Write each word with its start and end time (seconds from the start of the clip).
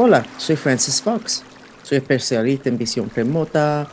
Hola, 0.00 0.24
soy 0.36 0.54
Francis 0.54 1.02
Fox. 1.02 1.42
Soy 1.82 1.98
especialista 1.98 2.68
en 2.68 2.78
visión 2.78 3.10
remota, 3.12 3.88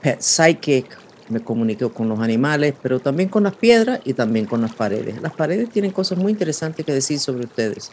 pet 0.00 0.20
psychic, 0.20 0.96
me 1.28 1.40
comunico 1.40 1.92
con 1.92 2.08
los 2.08 2.20
animales, 2.20 2.72
pero 2.80 3.00
también 3.00 3.28
con 3.28 3.42
las 3.42 3.56
piedras 3.56 3.98
y 4.04 4.14
también 4.14 4.46
con 4.46 4.62
las 4.62 4.76
paredes. 4.76 5.20
Las 5.20 5.32
paredes 5.32 5.70
tienen 5.70 5.90
cosas 5.90 6.18
muy 6.18 6.30
interesantes 6.30 6.86
que 6.86 6.92
decir 6.92 7.18
sobre 7.18 7.46
ustedes, 7.46 7.90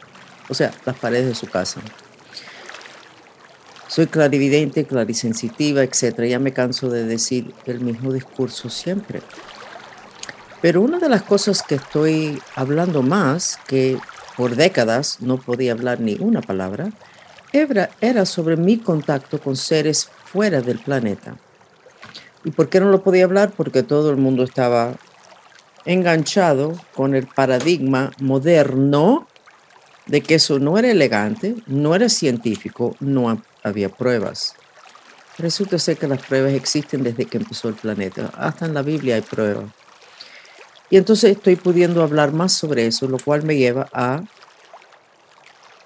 o 0.49 0.53
sea, 0.53 0.71
las 0.85 0.95
paredes 0.99 1.29
de 1.29 1.33
su 1.33 1.47
casa. 1.47 1.81
Soy 3.87 4.05
clarividente, 4.05 4.85
clarisensitiva, 4.85 5.81
etc. 5.81 6.25
Ya 6.25 6.37
me 6.37 6.53
canso 6.53 6.91
de 6.91 7.05
decir 7.05 7.55
el 7.65 7.79
mismo 7.79 8.13
discurso 8.13 8.69
siempre. 8.69 9.19
Pero 10.61 10.81
una 10.81 10.99
de 10.99 11.09
las 11.09 11.23
cosas 11.23 11.63
que 11.63 11.73
estoy 11.73 12.39
hablando 12.53 13.01
más, 13.01 13.57
que 13.65 13.97
por 14.37 14.55
décadas 14.55 15.17
no 15.21 15.37
podía 15.37 15.71
hablar 15.71 16.01
ni 16.01 16.17
una 16.19 16.41
palabra, 16.41 16.91
era, 17.53 17.89
era 18.01 18.25
sobre 18.25 18.57
mi 18.57 18.77
contacto 18.77 19.39
con 19.39 19.55
seres 19.55 20.09
fuera 20.25 20.61
del 20.61 20.79
planeta. 20.79 21.37
¿Y 22.43 22.51
por 22.51 22.69
qué 22.69 22.79
no 22.79 22.89
lo 22.89 23.03
podía 23.03 23.25
hablar? 23.25 23.51
Porque 23.51 23.83
todo 23.83 24.09
el 24.09 24.17
mundo 24.17 24.43
estaba 24.43 24.95
enganchado 25.85 26.73
con 26.95 27.15
el 27.15 27.27
paradigma 27.27 28.11
moderno 28.19 29.27
de 30.07 30.21
que 30.21 30.35
eso 30.35 30.59
no 30.59 30.77
era 30.77 30.91
elegante, 30.91 31.55
no 31.67 31.95
era 31.95 32.09
científico, 32.09 32.95
no 32.99 33.41
había 33.63 33.89
pruebas. 33.89 34.55
Resulta 35.37 35.79
ser 35.79 35.97
que 35.97 36.07
las 36.07 36.21
pruebas 36.21 36.53
existen 36.53 37.03
desde 37.03 37.25
que 37.25 37.37
empezó 37.37 37.69
el 37.69 37.75
planeta. 37.75 38.31
Hasta 38.35 38.65
en 38.65 38.73
la 38.73 38.81
Biblia 38.81 39.15
hay 39.15 39.21
pruebas. 39.21 39.65
Y 40.89 40.97
entonces 40.97 41.31
estoy 41.31 41.55
pudiendo 41.55 42.03
hablar 42.03 42.33
más 42.33 42.51
sobre 42.51 42.85
eso, 42.85 43.07
lo 43.07 43.17
cual 43.17 43.43
me 43.43 43.55
lleva 43.55 43.87
a 43.93 44.23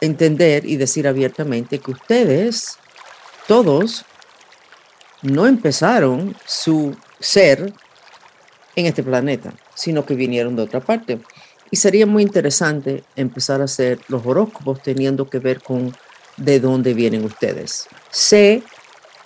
entender 0.02 0.66
y 0.66 0.78
decir 0.78 1.08
abiertamente 1.08 1.80
que 1.80 1.92
ustedes, 1.92 2.78
todos, 3.48 4.06
no 5.22 5.48
empezaron 5.48 6.36
su 6.46 6.96
ser 7.20 7.74
en 8.76 8.86
este 8.86 9.04
planeta, 9.04 9.54
sino 9.74 10.06
que 10.06 10.16
vinieron 10.16 10.56
de 10.56 10.64
otra 10.64 10.82
parte. 10.82 11.20
Y 11.72 11.78
sería 11.78 12.06
muy 12.06 12.24
interesante 12.24 13.04
empezar 13.16 13.62
a 13.62 13.66
hacer 13.66 14.00
los 14.08 14.26
horóscopos 14.26 14.82
teniendo 14.82 15.30
que 15.30 15.40
ver 15.40 15.62
con 15.62 15.96
de 16.38 16.60
dónde 16.60 16.94
vienen 16.94 17.24
ustedes. 17.24 17.88
Sé 18.12 18.64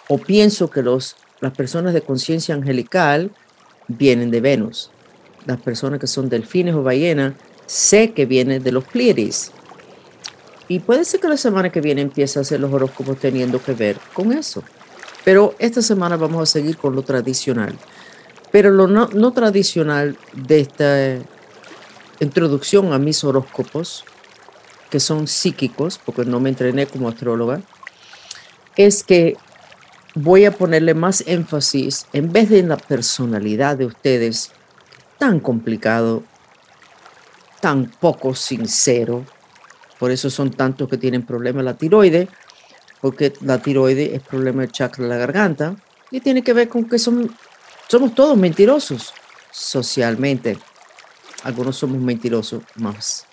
o 0.07 0.17
pienso 0.17 0.69
que 0.69 0.81
los, 0.81 1.15
las 1.41 1.53
personas 1.53 1.93
de 1.93 2.01
conciencia 2.01 2.55
angelical 2.55 3.31
vienen 3.87 4.31
de 4.31 4.41
Venus. 4.41 4.91
Las 5.45 5.59
personas 5.59 5.99
que 5.99 6.07
son 6.07 6.29
delfines 6.29 6.75
o 6.75 6.83
ballenas, 6.83 7.33
sé 7.65 8.11
que 8.11 8.25
vienen 8.25 8.63
de 8.63 8.71
los 8.71 8.85
Pleiades. 8.85 9.51
Y 10.69 10.79
puede 10.79 11.03
ser 11.03 11.19
que 11.19 11.27
la 11.27 11.35
semana 11.35 11.71
que 11.71 11.81
viene 11.81 12.01
empiece 12.01 12.37
a 12.37 12.43
hacer 12.43 12.59
los 12.59 12.71
horóscopos 12.71 13.17
teniendo 13.17 13.61
que 13.61 13.73
ver 13.73 13.97
con 14.13 14.31
eso. 14.31 14.63
Pero 15.25 15.55
esta 15.57 15.81
semana 15.81 16.15
vamos 16.15 16.43
a 16.43 16.45
seguir 16.45 16.77
con 16.77 16.95
lo 16.95 17.01
tradicional. 17.01 17.75
Pero 18.51 18.69
lo 18.69 18.87
no, 18.87 19.31
tradicional 19.33 20.15
de 20.33 20.59
esta 20.59 21.17
introducción 22.19 22.93
a 22.93 22.99
mis 22.99 23.23
horóscopos, 23.23 24.05
que 24.91 24.99
son 24.99 25.27
psíquicos, 25.27 25.99
porque 26.03 26.23
no 26.23 26.39
me 26.39 26.49
entrené 26.49 26.85
como 26.85 27.09
astróloga, 27.09 27.61
es 28.75 29.03
que 29.03 29.37
voy 30.13 30.45
a 30.45 30.51
ponerle 30.51 30.93
más 30.93 31.23
énfasis, 31.25 32.05
en 32.13 32.31
vez 32.31 32.49
de 32.49 32.59
en 32.59 32.69
la 32.69 32.77
personalidad 32.77 33.75
de 33.75 33.87
ustedes, 33.87 34.51
tan 35.17 35.39
complicado, 35.39 36.23
tan 37.59 37.85
poco 37.99 38.35
sincero, 38.35 39.25
por 39.99 40.11
eso 40.11 40.29
son 40.29 40.49
tantos 40.51 40.89
que 40.89 40.97
tienen 40.97 41.25
problemas 41.25 41.63
la 41.63 41.75
tiroide, 41.75 42.29
porque 43.01 43.33
la 43.41 43.61
tiroide 43.61 44.15
es 44.15 44.21
problema 44.21 44.61
del 44.61 44.71
chakra 44.71 45.03
de 45.03 45.09
la 45.09 45.17
garganta 45.17 45.75
y 46.09 46.21
tiene 46.21 46.41
que 46.41 46.53
ver 46.53 46.69
con 46.69 46.85
que 46.85 46.97
somos 46.97 47.29
todos 48.15 48.37
mentirosos 48.37 49.13
socialmente. 49.51 50.57
Algunos 51.43 51.77
somos 51.77 52.01
mentirosos 52.01 52.63
más 52.75 53.25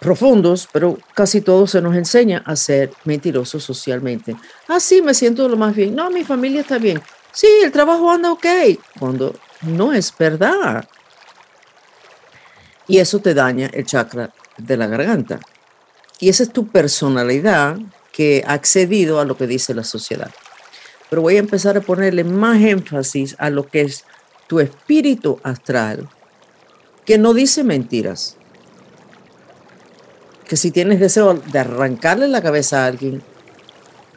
profundos, 0.00 0.68
pero 0.70 0.98
casi 1.14 1.40
todos 1.40 1.70
se 1.70 1.80
nos 1.80 1.96
enseña 1.96 2.42
a 2.44 2.56
ser 2.56 2.92
mentirosos 3.04 3.64
socialmente. 3.64 4.36
Ah, 4.68 4.78
sí, 4.78 5.00
me 5.00 5.14
siento 5.14 5.48
lo 5.48 5.56
más 5.56 5.74
bien. 5.74 5.94
No, 5.94 6.10
mi 6.10 6.24
familia 6.24 6.60
está 6.60 6.78
bien. 6.78 7.00
Sí, 7.32 7.48
el 7.64 7.72
trabajo 7.72 8.10
anda 8.10 8.30
ok, 8.30 8.46
cuando 8.98 9.34
no 9.62 9.92
es 9.92 10.14
verdad. 10.16 10.86
Y 12.86 12.98
eso 12.98 13.18
te 13.20 13.32
daña 13.32 13.70
el 13.72 13.86
chakra 13.86 14.30
de 14.58 14.76
la 14.76 14.86
garganta. 14.86 15.40
Y 16.20 16.28
esa 16.28 16.42
es 16.44 16.52
tu 16.52 16.68
personalidad 16.68 17.78
que 18.12 18.44
ha 18.46 18.52
accedido 18.52 19.20
a 19.20 19.24
lo 19.24 19.36
que 19.36 19.46
dice 19.46 19.74
la 19.74 19.84
sociedad. 19.84 20.30
Pero 21.10 21.22
voy 21.22 21.36
a 21.36 21.40
empezar 21.40 21.76
a 21.76 21.80
ponerle 21.80 22.24
más 22.24 22.60
énfasis 22.62 23.34
a 23.38 23.50
lo 23.50 23.66
que 23.66 23.82
es 23.82 24.04
tu 24.46 24.60
espíritu 24.60 25.40
astral, 25.42 26.08
que 27.04 27.18
no 27.18 27.34
dice 27.34 27.64
mentiras. 27.64 28.36
Que 30.48 30.56
si 30.56 30.70
tienes 30.70 31.00
deseo 31.00 31.34
de 31.34 31.58
arrancarle 31.58 32.28
la 32.28 32.42
cabeza 32.42 32.84
a 32.84 32.86
alguien, 32.86 33.22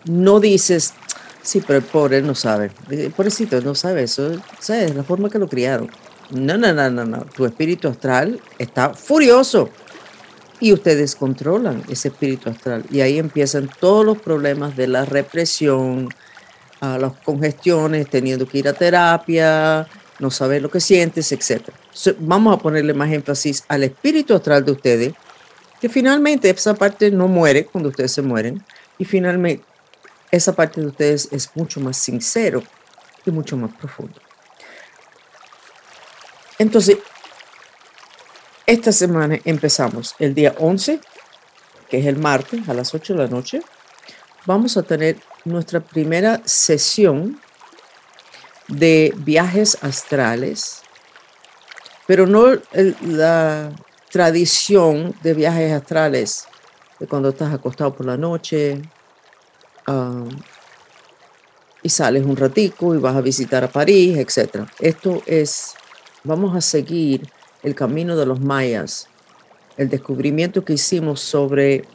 no 0.05 0.39
dices, 0.39 0.93
sí, 1.41 1.61
pero 1.65 1.79
el 1.79 1.85
pobre 1.85 2.21
no 2.21 2.35
sabe. 2.35 2.71
El 2.89 3.11
pobrecito 3.11 3.59
no 3.61 3.75
sabe 3.75 4.03
eso. 4.03 4.31
Es 4.59 4.95
la 4.95 5.03
forma 5.03 5.29
que 5.29 5.39
lo 5.39 5.47
criaron. 5.47 5.89
No, 6.31 6.57
no, 6.57 6.73
no, 6.73 6.89
no, 6.89 7.05
no. 7.05 7.25
Tu 7.35 7.45
espíritu 7.45 7.87
astral 7.87 8.41
está 8.57 8.93
furioso 8.93 9.69
y 10.59 10.73
ustedes 10.73 11.15
controlan 11.15 11.83
ese 11.89 12.09
espíritu 12.09 12.49
astral. 12.49 12.85
Y 12.89 13.01
ahí 13.01 13.19
empiezan 13.19 13.69
todos 13.79 14.05
los 14.05 14.19
problemas 14.19 14.75
de 14.75 14.87
la 14.87 15.05
represión, 15.05 16.09
a 16.79 16.97
las 16.97 17.13
congestiones, 17.23 18.09
teniendo 18.09 18.47
que 18.47 18.59
ir 18.59 18.67
a 18.67 18.73
terapia, 18.73 19.87
no 20.19 20.31
saber 20.31 20.61
lo 20.61 20.69
que 20.69 20.79
sientes, 20.79 21.31
etc. 21.31 21.69
vamos 22.19 22.55
a 22.55 22.59
ponerle 22.59 22.93
más 22.93 23.11
énfasis 23.11 23.63
al 23.67 23.83
espíritu 23.83 24.35
astral 24.35 24.65
de 24.65 24.71
ustedes, 24.71 25.13
que 25.79 25.89
finalmente 25.89 26.49
esa 26.49 26.73
parte 26.73 27.11
no 27.11 27.27
muere 27.27 27.65
cuando 27.65 27.89
ustedes 27.89 28.11
se 28.11 28.21
mueren, 28.21 28.63
y 28.97 29.05
finalmente 29.05 29.63
esa 30.31 30.53
parte 30.53 30.81
de 30.81 30.87
ustedes 30.87 31.29
es 31.31 31.49
mucho 31.55 31.79
más 31.79 31.97
sincero 31.97 32.63
y 33.25 33.31
mucho 33.31 33.57
más 33.57 33.73
profundo. 33.75 34.19
Entonces, 36.59 36.97
esta 38.67 38.91
semana 38.91 39.39
empezamos 39.45 40.13
el 40.19 40.35
día 40.35 40.53
11, 40.59 40.99
que 41.89 41.99
es 41.99 42.05
el 42.05 42.17
martes 42.17 42.67
a 42.67 42.73
las 42.73 42.93
8 42.93 43.13
de 43.13 43.19
la 43.19 43.29
noche. 43.29 43.61
Vamos 44.45 44.75
a 44.75 44.83
tener 44.83 45.15
nuestra 45.45 45.79
primera 45.79 46.41
sesión 46.43 47.39
de 48.67 49.13
viajes 49.15 49.77
astrales, 49.81 50.81
pero 52.05 52.27
no 52.27 52.59
la 53.03 53.71
tradición 54.11 55.15
de 55.23 55.33
viajes 55.33 55.71
astrales 55.71 56.47
de 56.99 57.07
cuando 57.07 57.29
estás 57.29 57.53
acostado 57.53 57.95
por 57.95 58.05
la 58.05 58.17
noche 58.17 58.81
um, 59.87 60.27
y 61.81 61.87
sales 61.87 62.25
un 62.25 62.35
ratico 62.35 62.93
y 62.93 62.97
vas 62.97 63.15
a 63.15 63.21
visitar 63.21 63.63
a 63.63 63.69
París, 63.69 64.17
etc. 64.17 64.67
Esto 64.79 65.23
es, 65.25 65.73
vamos 66.25 66.53
a 66.53 66.59
seguir 66.59 67.29
el 67.63 67.75
camino 67.75 68.15
de 68.15 68.25
los 68.25 68.39
mayas, 68.39 69.07
el 69.77 69.89
descubrimiento 69.89 70.63
que 70.63 70.73
hicimos 70.73 71.21
sobre 71.21 71.85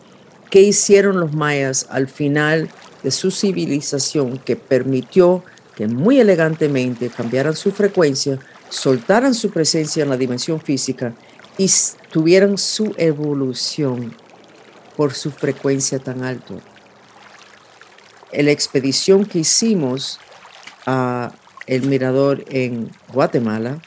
qué 0.51 0.61
hicieron 0.61 1.19
los 1.21 1.33
mayas 1.33 1.87
al 1.91 2.09
final 2.09 2.69
de 3.03 3.11
su 3.11 3.31
civilización 3.31 4.39
que 4.39 4.57
permitió 4.57 5.43
que 5.77 5.89
muy 5.89 6.21
elegantemente 6.21 7.09
cambiaran 7.09 7.57
su 7.57 7.73
frecuencia, 7.73 8.39
soltaran 8.69 9.35
su 9.35 9.51
presencia 9.51 10.03
en 10.03 10.11
la 10.11 10.17
dimensión 10.17 10.61
física 10.61 11.15
y 11.59 11.71
tuvieran 12.11 12.59
su 12.59 12.95
evolución 12.99 14.15
por 14.97 15.15
su 15.15 15.31
frecuencia 15.31 15.99
tan 15.99 16.23
alta. 16.23 16.55
La 18.33 18.51
expedición 18.51 19.25
que 19.25 19.41
hicimos 19.41 20.19
a 20.87 21.33
el 21.67 21.87
mirador 21.87 22.45
en 22.49 22.91
Guatemala 23.13 23.81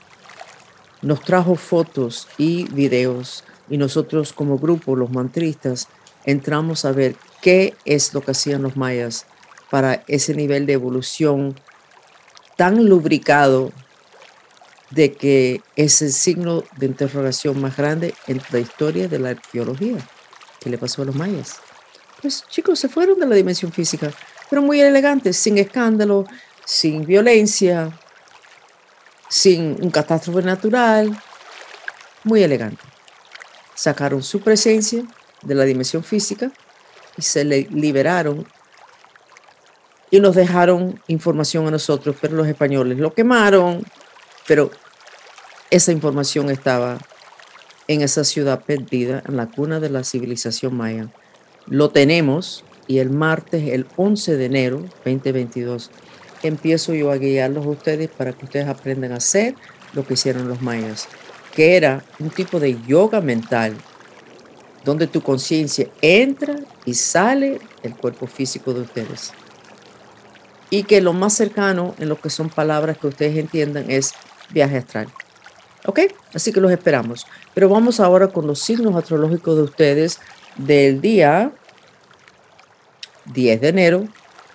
nos 1.06 1.22
trajo 1.22 1.56
fotos 1.56 2.28
y 2.40 2.64
videos 2.74 3.44
y 3.70 3.78
nosotros 3.78 4.34
como 4.34 4.58
grupo, 4.58 4.96
los 4.96 5.12
mantristas, 5.12 5.88
entramos 6.26 6.84
a 6.84 6.92
ver 6.92 7.16
qué 7.44 7.76
es 7.86 8.16
lo 8.16 8.22
que 8.22 8.32
hacían 8.32 8.64
los 8.64 8.76
mayas 8.76 9.28
para 9.70 10.04
ese 10.08 10.34
nivel 10.34 10.66
de 10.66 10.74
evolución 10.74 11.56
tan 12.58 12.90
lubricado 12.90 13.72
de 14.90 15.14
que 15.14 15.62
es 15.76 16.02
el 16.02 16.12
signo 16.12 16.64
de 16.78 16.88
interrogación 16.88 17.62
más 17.62 17.78
grande 17.78 18.16
en 18.26 18.42
la 18.52 18.60
historia 18.60 19.08
de 19.08 19.20
la 19.20 19.30
arqueología 19.30 19.98
que 20.60 20.72
le 20.72 20.80
pasó 20.80 21.04
a 21.04 21.06
los 21.06 21.16
mayas. 21.16 21.58
Pues 22.20 22.46
chicos, 22.50 22.80
se 22.80 22.90
fueron 22.90 23.20
de 23.20 23.28
la 23.28 23.36
dimensión 23.36 23.72
física, 23.72 24.12
pero 24.50 24.64
muy 24.64 24.82
elegantes, 24.82 25.38
sin 25.38 25.60
escándalo, 25.60 26.26
sin 26.66 27.06
violencia, 27.06 27.92
sin 29.30 29.78
un 29.82 29.90
catástrofe 29.90 30.42
natural, 30.42 31.18
muy 32.24 32.44
elegante. 32.44 32.84
Sacaron 33.74 34.24
su 34.24 34.42
presencia 34.42 35.04
de 35.42 35.56
la 35.56 35.64
dimensión 35.64 36.04
física 36.04 36.52
y 37.18 37.22
se 37.22 37.44
le 37.44 37.68
liberaron 37.72 38.48
y 40.12 40.20
nos 40.20 40.36
dejaron 40.36 41.02
información 41.08 41.68
a 41.68 41.72
nosotros, 41.72 42.16
pero 42.22 42.36
los 42.36 42.48
españoles 42.48 42.98
lo 42.98 43.14
quemaron, 43.14 43.84
pero 44.48 44.72
esa 45.70 45.92
información 45.92 46.50
estaba 46.50 47.00
en 47.88 48.02
esa 48.02 48.24
ciudad 48.24 48.64
perdida, 48.64 49.24
en 49.28 49.38
la 49.38 49.48
cuna 49.48 49.80
de 49.80 49.90
la 49.90 50.04
civilización 50.04 50.76
maya. 50.76 51.10
Lo 51.68 51.90
tenemos 51.90 52.64
y 52.88 53.00
el 53.00 53.10
martes, 53.10 53.70
el 53.70 53.88
11 53.96 54.38
de 54.38 54.46
enero 54.46 54.86
2022, 55.04 55.92
empiezo 56.48 56.94
yo 56.94 57.12
a 57.12 57.18
guiarlos 57.18 57.66
a 57.66 57.70
ustedes 57.70 58.10
para 58.10 58.34
que 58.34 58.46
ustedes 58.46 58.68
aprendan 58.68 59.12
a 59.12 59.18
hacer 59.18 59.56
lo 59.94 60.06
que 60.06 60.16
hicieron 60.16 60.48
los 60.48 60.62
mayas, 60.62 61.08
que 61.54 61.78
era 61.78 62.04
un 62.20 62.30
tipo 62.30 62.60
de 62.60 62.78
yoga 62.86 63.22
mental 63.22 63.76
donde 64.84 65.08
tu 65.08 65.22
conciencia 65.22 65.88
entra 66.02 66.56
y 66.86 66.94
sale 66.94 67.60
del 67.82 67.96
cuerpo 67.96 68.28
físico 68.28 68.74
de 68.74 68.82
ustedes. 68.82 69.34
Y 70.70 70.84
que 70.84 71.02
lo 71.02 71.14
más 71.14 71.34
cercano 71.34 71.96
en 72.00 72.10
lo 72.10 72.20
que 72.20 72.30
son 72.30 72.50
palabras 72.50 72.98
que 72.98 73.08
ustedes 73.08 73.38
entiendan 73.38 73.90
es 73.90 74.14
viaje 74.52 74.78
astral. 74.78 75.08
¿Ok? 75.86 76.02
Así 76.34 76.52
que 76.52 76.62
los 76.62 76.72
esperamos. 76.72 77.26
Pero 77.54 77.70
vamos 77.70 78.00
ahora 78.00 78.28
con 78.28 78.48
los 78.48 78.60
signos 78.60 78.96
astrológicos 78.96 79.56
de 79.56 79.64
ustedes 79.64 80.20
del 80.58 81.02
día 81.02 81.52
10 83.26 83.62
de 83.62 83.68
enero 83.68 84.08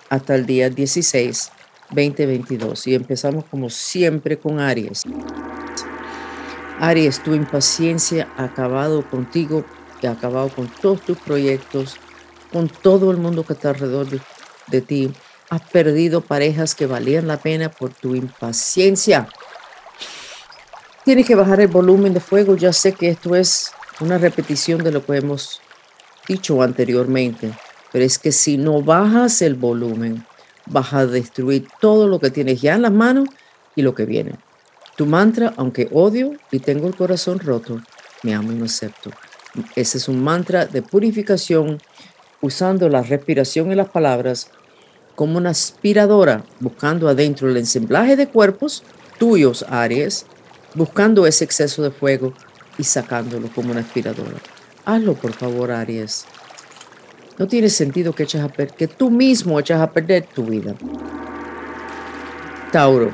hasta 0.09 0.35
el 0.35 0.45
día 0.45 0.69
16, 0.69 1.51
2022. 1.91 2.87
Y 2.87 2.95
empezamos 2.95 3.45
como 3.45 3.69
siempre 3.69 4.37
con 4.37 4.59
Aries. 4.59 5.03
Aries, 6.79 7.21
tu 7.21 7.33
impaciencia 7.33 8.27
ha 8.37 8.45
acabado 8.45 9.07
contigo, 9.09 9.63
ha 10.07 10.11
acabado 10.11 10.49
con 10.49 10.67
todos 10.67 11.01
tus 11.01 11.17
proyectos, 11.19 11.97
con 12.51 12.67
todo 12.69 13.11
el 13.11 13.17
mundo 13.17 13.45
que 13.45 13.53
está 13.53 13.69
alrededor 13.69 14.09
de, 14.09 14.19
de 14.67 14.81
ti. 14.81 15.11
Has 15.49 15.61
perdido 15.61 16.21
parejas 16.21 16.75
que 16.75 16.85
valían 16.85 17.27
la 17.27 17.37
pena 17.37 17.69
por 17.69 17.93
tu 17.93 18.15
impaciencia. 18.15 19.27
Tienes 21.03 21.25
que 21.25 21.35
bajar 21.35 21.59
el 21.59 21.67
volumen 21.67 22.13
de 22.13 22.19
fuego. 22.19 22.55
Ya 22.55 22.73
sé 22.73 22.93
que 22.93 23.09
esto 23.09 23.35
es 23.35 23.71
una 23.99 24.17
repetición 24.17 24.83
de 24.83 24.91
lo 24.91 25.05
que 25.05 25.17
hemos 25.17 25.61
dicho 26.27 26.61
anteriormente, 26.61 27.51
pero 27.91 28.05
es 28.05 28.17
que 28.19 28.31
si 28.31 28.57
no 28.57 28.81
bajas 28.81 29.41
el 29.41 29.55
volumen, 29.55 30.25
vas 30.65 30.93
a 30.93 31.05
destruir 31.05 31.67
todo 31.79 32.07
lo 32.07 32.19
que 32.19 32.31
tienes 32.31 32.61
ya 32.61 32.75
en 32.75 32.83
las 32.83 32.91
manos 32.91 33.29
y 33.75 33.81
lo 33.81 33.95
que 33.95 34.05
viene. 34.05 34.35
Tu 34.95 35.05
mantra, 35.05 35.53
aunque 35.57 35.89
odio 35.91 36.33
y 36.51 36.59
tengo 36.59 36.87
el 36.87 36.95
corazón 36.95 37.39
roto, 37.39 37.81
me 38.23 38.33
amo 38.33 38.51
y 38.51 38.55
me 38.55 38.65
acepto. 38.65 39.09
Ese 39.75 39.97
es 39.97 40.07
un 40.07 40.23
mantra 40.23 40.65
de 40.65 40.81
purificación 40.81 41.81
usando 42.41 42.89
la 42.89 43.01
respiración 43.01 43.71
y 43.71 43.75
las 43.75 43.89
palabras 43.89 44.49
como 45.15 45.37
una 45.37 45.51
aspiradora, 45.51 46.43
buscando 46.59 47.07
adentro 47.07 47.49
el 47.49 47.57
ensamblaje 47.57 48.15
de 48.15 48.27
cuerpos 48.27 48.83
tuyos, 49.17 49.63
Aries, 49.69 50.25
buscando 50.73 51.27
ese 51.27 51.43
exceso 51.43 51.83
de 51.83 51.91
fuego 51.91 52.33
y 52.77 52.83
sacándolo 52.83 53.49
como 53.53 53.71
una 53.71 53.81
aspiradora. 53.81 54.37
Hazlo, 54.85 55.13
por 55.13 55.33
favor, 55.33 55.71
Aries. 55.71 56.25
No 57.41 57.47
tiene 57.47 57.69
sentido 57.69 58.13
que, 58.13 58.21
eches 58.21 58.43
a 58.43 58.49
que 58.49 58.87
tú 58.87 59.09
mismo 59.09 59.59
echas 59.59 59.81
a 59.81 59.91
perder 59.91 60.27
tu 60.27 60.45
vida. 60.45 60.75
Tauro, 62.71 63.09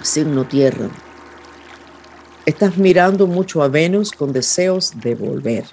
signo 0.00 0.44
tierra. 0.44 0.88
Estás 2.46 2.76
mirando 2.76 3.26
mucho 3.26 3.60
a 3.64 3.66
Venus 3.66 4.12
con 4.12 4.32
deseos 4.32 4.92
de 5.00 5.16
volver. 5.16 5.64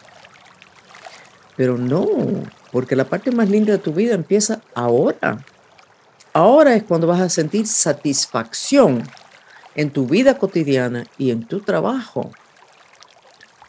Pero 1.55 1.77
no, 1.77 2.07
porque 2.71 2.95
la 2.95 3.05
parte 3.05 3.29
más 3.29 3.47
linda 3.47 3.73
de 3.73 3.77
tu 3.77 3.93
vida 3.93 4.15
empieza 4.15 4.61
ahora. 4.73 5.37
Ahora 6.33 6.73
es 6.73 6.81
cuando 6.81 7.05
vas 7.05 7.21
a 7.21 7.29
sentir 7.29 7.67
satisfacción 7.67 9.03
en 9.75 9.91
tu 9.91 10.07
vida 10.07 10.39
cotidiana 10.39 11.05
y 11.19 11.29
en 11.29 11.45
tu 11.45 11.59
trabajo. 11.59 12.31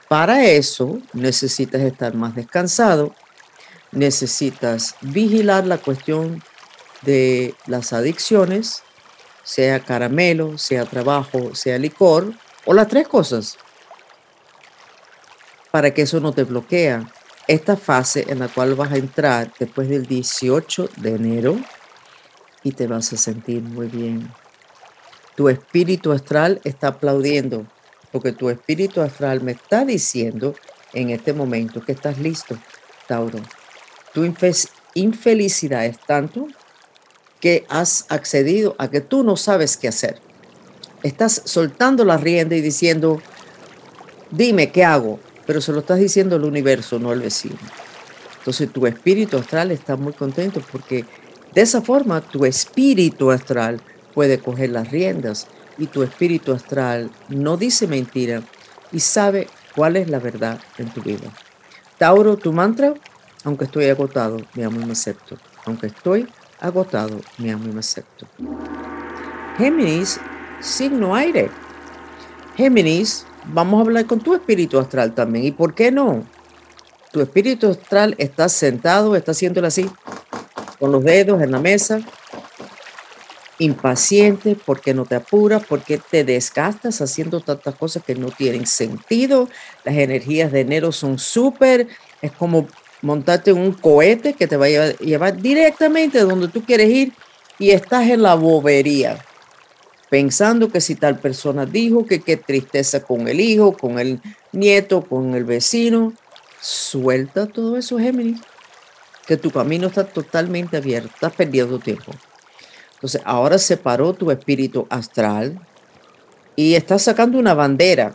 Para 0.08 0.46
eso 0.46 1.00
necesitas 1.12 1.82
estar 1.82 2.14
más 2.14 2.34
descansado, 2.34 3.14
necesitas 3.92 4.94
vigilar 5.00 5.66
la 5.66 5.78
cuestión 5.78 6.42
de 7.02 7.54
las 7.66 7.92
adicciones, 7.92 8.82
sea 9.42 9.80
caramelo, 9.80 10.58
sea 10.58 10.84
trabajo, 10.84 11.54
sea 11.54 11.78
licor, 11.78 12.32
o 12.64 12.74
las 12.74 12.88
tres 12.88 13.08
cosas, 13.08 13.56
para 15.70 15.92
que 15.92 16.02
eso 16.02 16.20
no 16.20 16.32
te 16.32 16.44
bloquea. 16.44 17.10
Esta 17.48 17.76
fase 17.76 18.26
en 18.28 18.38
la 18.38 18.48
cual 18.48 18.74
vas 18.74 18.92
a 18.92 18.96
entrar 18.96 19.52
después 19.58 19.88
del 19.88 20.06
18 20.06 20.88
de 20.98 21.14
enero 21.14 21.58
y 22.62 22.72
te 22.72 22.86
vas 22.86 23.12
a 23.12 23.16
sentir 23.16 23.62
muy 23.62 23.88
bien. 23.88 24.30
Tu 25.34 25.48
espíritu 25.48 26.12
astral 26.12 26.60
está 26.64 26.88
aplaudiendo 26.88 27.66
porque 28.12 28.32
tu 28.32 28.50
espíritu 28.50 29.00
astral 29.00 29.40
me 29.40 29.52
está 29.52 29.84
diciendo 29.84 30.54
en 30.92 31.10
este 31.10 31.32
momento 31.32 31.80
que 31.82 31.92
estás 31.92 32.18
listo, 32.18 32.58
Tauro. 33.06 33.40
Tu 34.12 34.24
infelicidad 34.94 35.86
es 35.86 35.98
tanto 35.98 36.48
que 37.40 37.64
has 37.68 38.06
accedido 38.08 38.74
a 38.78 38.90
que 38.90 39.00
tú 39.00 39.22
no 39.22 39.36
sabes 39.36 39.76
qué 39.76 39.88
hacer. 39.88 40.18
Estás 41.02 41.42
soltando 41.44 42.04
la 42.04 42.18
rienda 42.18 42.56
y 42.56 42.60
diciendo, 42.60 43.22
dime 44.30 44.70
qué 44.70 44.84
hago, 44.84 45.18
pero 45.46 45.60
se 45.60 45.72
lo 45.72 45.80
estás 45.80 45.98
diciendo 45.98 46.36
al 46.36 46.44
universo, 46.44 46.98
no 46.98 47.10
al 47.10 47.20
vecino. 47.20 47.56
Entonces 48.38 48.72
tu 48.72 48.86
espíritu 48.86 49.38
astral 49.38 49.70
está 49.70 49.96
muy 49.96 50.12
contento 50.12 50.62
porque 50.72 51.04
de 51.54 51.60
esa 51.60 51.82
forma 51.82 52.20
tu 52.20 52.44
espíritu 52.44 53.30
astral 53.30 53.80
puede 54.14 54.38
coger 54.38 54.70
las 54.70 54.90
riendas 54.90 55.46
y 55.78 55.86
tu 55.86 56.02
espíritu 56.02 56.52
astral 56.52 57.10
no 57.28 57.56
dice 57.56 57.86
mentira 57.86 58.42
y 58.92 59.00
sabe 59.00 59.46
cuál 59.74 59.96
es 59.96 60.08
la 60.08 60.18
verdad 60.18 60.60
en 60.78 60.90
tu 60.92 61.02
vida. 61.02 61.32
Tauro, 61.98 62.36
tu 62.36 62.52
mantra, 62.52 62.94
aunque 63.44 63.64
estoy 63.64 63.86
agotado, 63.86 64.38
me 64.54 64.64
amo 64.64 64.80
y 64.80 64.84
me 64.84 64.92
acepto. 64.92 65.36
Aunque 65.64 65.86
estoy 65.86 66.28
agotado, 66.60 67.20
me 67.38 67.50
amo 67.50 67.64
y 67.66 67.72
me 67.72 67.80
acepto. 67.80 68.26
Géminis, 69.56 70.20
signo 70.60 71.14
aire. 71.14 71.50
Géminis, 72.56 73.26
vamos 73.46 73.78
a 73.78 73.82
hablar 73.82 74.06
con 74.06 74.20
tu 74.20 74.34
espíritu 74.34 74.78
astral 74.78 75.14
también. 75.14 75.44
¿Y 75.44 75.52
por 75.52 75.74
qué 75.74 75.90
no? 75.90 76.24
Tu 77.12 77.20
espíritu 77.20 77.68
astral 77.70 78.14
está 78.18 78.48
sentado, 78.48 79.16
está 79.16 79.32
haciéndolo 79.32 79.66
así, 79.66 79.90
con 80.78 80.92
los 80.92 81.02
dedos 81.02 81.42
en 81.42 81.50
la 81.50 81.58
mesa, 81.58 82.00
impaciente, 83.58 84.56
porque 84.64 84.94
no 84.94 85.04
te 85.04 85.16
apuras, 85.16 85.64
porque 85.68 85.98
te 85.98 86.24
desgastas 86.24 87.00
haciendo 87.00 87.40
tantas 87.40 87.74
cosas 87.74 88.04
que 88.04 88.14
no 88.14 88.28
tienen 88.28 88.66
sentido. 88.66 89.48
Las 89.84 89.96
energías 89.96 90.52
de 90.52 90.60
enero 90.60 90.92
son 90.92 91.18
súper, 91.18 91.88
es 92.22 92.32
como 92.32 92.68
montarte 93.02 93.52
un 93.52 93.72
cohete 93.72 94.34
que 94.34 94.46
te 94.46 94.56
va 94.56 94.66
a 94.66 94.92
llevar, 94.98 95.36
directamente 95.40 96.20
donde 96.20 96.48
tú 96.48 96.64
quieres 96.64 96.90
ir 96.90 97.12
y 97.58 97.70
estás 97.70 98.08
en 98.08 98.22
la 98.22 98.34
bobería, 98.34 99.24
pensando 100.08 100.70
que 100.70 100.80
si 100.80 100.94
tal 100.94 101.18
persona 101.18 101.66
dijo 101.66 102.06
que 102.06 102.20
qué 102.20 102.36
tristeza 102.36 103.02
con 103.02 103.28
el 103.28 103.40
hijo, 103.40 103.76
con 103.76 103.98
el 103.98 104.20
nieto, 104.52 105.02
con 105.02 105.34
el 105.34 105.44
vecino. 105.44 106.12
Suelta 106.60 107.46
todo 107.46 107.76
eso, 107.76 107.98
Géminis, 107.98 108.40
que 109.26 109.36
tu 109.36 109.50
camino 109.50 109.86
está 109.86 110.04
totalmente 110.04 110.76
abierto, 110.76 111.10
estás 111.14 111.32
perdiendo 111.32 111.78
tiempo. 111.78 112.12
Entonces, 112.94 113.22
ahora 113.24 113.58
separó 113.58 114.12
tu 114.12 114.30
espíritu 114.30 114.86
astral 114.90 115.58
y 116.54 116.74
estás 116.74 117.02
sacando 117.02 117.38
una 117.38 117.54
bandera. 117.54 118.12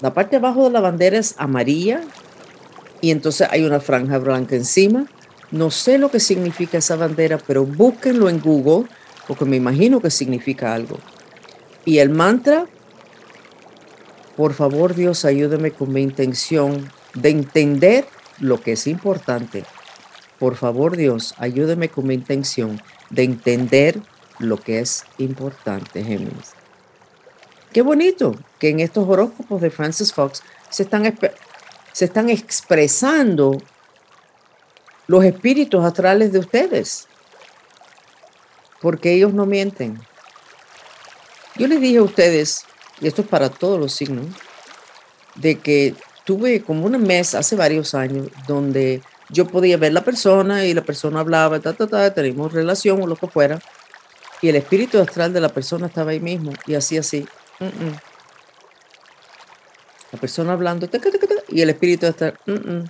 La 0.00 0.14
parte 0.14 0.30
de 0.30 0.36
abajo 0.38 0.64
de 0.64 0.70
la 0.70 0.80
bandera 0.80 1.18
es 1.18 1.34
amarilla 1.36 2.00
y 3.02 3.10
entonces 3.10 3.48
hay 3.50 3.64
una 3.64 3.80
franja 3.80 4.16
blanca 4.16 4.56
encima. 4.56 5.06
No 5.50 5.70
sé 5.70 5.98
lo 5.98 6.10
que 6.10 6.20
significa 6.20 6.78
esa 6.78 6.96
bandera, 6.96 7.36
pero 7.36 7.66
búsquenlo 7.66 8.30
en 8.30 8.40
Google 8.40 8.88
porque 9.26 9.44
me 9.44 9.56
imagino 9.56 10.00
que 10.00 10.08
significa 10.08 10.72
algo. 10.72 10.98
Y 11.84 11.98
el 11.98 12.10
mantra, 12.10 12.66
por 14.36 14.54
favor 14.54 14.94
Dios, 14.94 15.24
ayúdame 15.24 15.72
con 15.72 15.92
mi 15.92 16.00
intención 16.00 16.90
de 17.14 17.30
entender 17.30 18.06
lo 18.38 18.60
que 18.60 18.72
es 18.72 18.86
importante. 18.86 19.64
Por 20.38 20.54
favor 20.54 20.96
Dios, 20.96 21.34
ayúdame 21.38 21.88
con 21.88 22.06
mi 22.06 22.14
intención 22.14 22.80
de 23.10 23.24
entender 23.24 24.00
lo 24.38 24.58
que 24.58 24.78
es 24.78 25.04
importante, 25.18 26.04
Géminis. 26.04 26.52
Qué 27.72 27.82
bonito 27.82 28.36
que 28.60 28.68
en 28.68 28.80
estos 28.80 29.08
horóscopos 29.08 29.60
de 29.60 29.70
Francis 29.70 30.12
Fox 30.12 30.42
se 30.70 30.84
están 30.84 31.04
se 31.92 32.06
están 32.06 32.30
expresando 32.30 33.58
los 35.06 35.24
espíritus 35.24 35.84
astrales 35.84 36.32
de 36.32 36.38
ustedes, 36.38 37.06
porque 38.80 39.12
ellos 39.12 39.32
no 39.32 39.46
mienten. 39.46 40.00
Yo 41.56 41.66
les 41.66 41.80
dije 41.80 41.98
a 41.98 42.02
ustedes, 42.02 42.64
y 43.00 43.06
esto 43.06 43.22
es 43.22 43.28
para 43.28 43.50
todos 43.50 43.78
los 43.78 43.92
signos, 43.92 44.26
de 45.34 45.58
que 45.58 45.94
tuve 46.24 46.62
como 46.62 46.86
un 46.86 47.02
mes 47.02 47.34
hace 47.34 47.56
varios 47.56 47.94
años 47.94 48.28
donde 48.46 49.02
yo 49.28 49.46
podía 49.46 49.76
ver 49.76 49.92
la 49.92 50.04
persona 50.04 50.64
y 50.66 50.74
la 50.74 50.82
persona 50.82 51.20
hablaba, 51.20 51.60
ta, 51.60 51.72
ta, 51.72 51.86
ta, 51.86 52.14
teníamos 52.14 52.52
relación 52.52 53.02
o 53.02 53.06
lo 53.06 53.16
que 53.16 53.26
fuera, 53.26 53.58
y 54.40 54.48
el 54.48 54.56
espíritu 54.56 55.00
astral 55.00 55.32
de 55.32 55.40
la 55.40 55.48
persona 55.48 55.86
estaba 55.86 56.10
ahí 56.10 56.20
mismo 56.20 56.52
y 56.66 56.74
así, 56.74 56.98
así. 56.98 57.26
Mm, 57.60 57.64
mm. 57.64 58.11
La 60.12 60.20
persona 60.20 60.52
hablando, 60.52 60.88
y 61.48 61.62
el 61.62 61.70
espíritu 61.70 62.06
astral, 62.06 62.38
mm, 62.46 62.84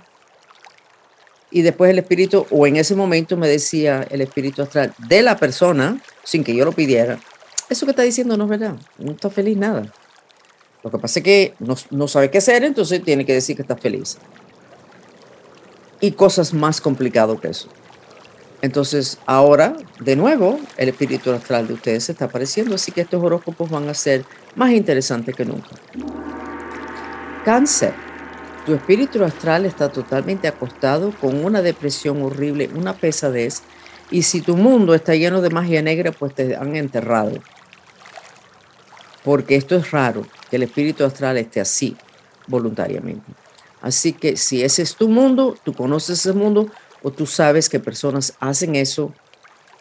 y 1.51 1.61
después 1.61 1.89
el 1.91 1.99
espíritu, 1.99 2.45
o 2.49 2.67
en 2.67 2.75
ese 2.75 2.95
momento 2.95 3.37
me 3.37 3.47
decía 3.47 4.05
el 4.09 4.21
espíritu 4.21 4.61
astral 4.61 4.93
de 4.97 5.21
la 5.21 5.37
persona, 5.37 6.01
sin 6.23 6.43
que 6.43 6.55
yo 6.55 6.65
lo 6.65 6.73
pidiera, 6.73 7.19
eso 7.69 7.85
que 7.85 7.91
está 7.91 8.03
diciendo 8.03 8.35
no 8.35 8.43
es 8.43 8.49
verdad, 8.49 8.75
no 8.97 9.13
está 9.13 9.29
feliz 9.29 9.57
nada. 9.57 9.91
Lo 10.83 10.91
que 10.91 10.97
pasa 10.97 11.19
es 11.19 11.23
que 11.23 11.53
no, 11.59 11.75
no 11.91 12.07
sabe 12.07 12.29
qué 12.29 12.39
hacer, 12.39 12.63
entonces 12.63 13.01
tiene 13.03 13.25
que 13.25 13.33
decir 13.33 13.55
que 13.55 13.61
está 13.61 13.77
feliz 13.77 14.17
y 16.03 16.11
cosas 16.11 16.53
más 16.53 16.81
complicadas 16.81 17.39
que 17.39 17.47
eso. 17.47 17.69
Entonces, 18.61 19.19
ahora, 19.25 19.77
de 20.01 20.17
nuevo, 20.17 20.59
el 20.75 20.89
espíritu 20.89 21.31
astral 21.31 21.65
de 21.65 21.75
ustedes 21.75 22.03
se 22.03 22.11
está 22.11 22.25
apareciendo, 22.25 22.75
así 22.75 22.91
que 22.91 23.01
estos 23.01 23.23
horóscopos 23.23 23.69
van 23.69 23.87
a 23.87 23.93
ser 23.93 24.25
más 24.55 24.71
interesantes 24.71 25.33
que 25.33 25.45
nunca. 25.45 25.69
Cáncer. 27.43 27.93
Tu 28.65 28.73
espíritu 28.73 29.21
astral 29.23 29.65
está 29.65 29.89
totalmente 29.89 30.47
acostado 30.47 31.11
con 31.19 31.43
una 31.43 31.61
depresión 31.61 32.21
horrible, 32.21 32.69
una 32.73 32.93
pesadez, 32.93 33.63
y 34.09 34.23
si 34.23 34.41
tu 34.41 34.55
mundo 34.55 34.93
está 34.93 35.15
lleno 35.15 35.41
de 35.41 35.49
magia 35.49 35.81
negra, 35.81 36.13
pues 36.13 36.33
te 36.33 36.55
han 36.55 36.77
enterrado. 36.77 37.33
Porque 39.25 39.57
esto 39.57 39.75
es 39.75 39.91
raro, 39.91 40.25
que 40.49 40.55
el 40.55 40.63
espíritu 40.63 41.03
astral 41.03 41.37
esté 41.37 41.59
así, 41.59 41.97
voluntariamente. 42.47 43.33
Así 43.81 44.13
que 44.13 44.37
si 44.37 44.63
ese 44.63 44.81
es 44.81 44.95
tu 44.95 45.09
mundo, 45.09 45.57
tú 45.65 45.73
conoces 45.73 46.19
ese 46.19 46.31
mundo 46.31 46.67
o 47.01 47.11
tú 47.11 47.25
sabes 47.25 47.67
que 47.67 47.81
personas 47.81 48.35
hacen 48.39 48.77
eso, 48.77 49.13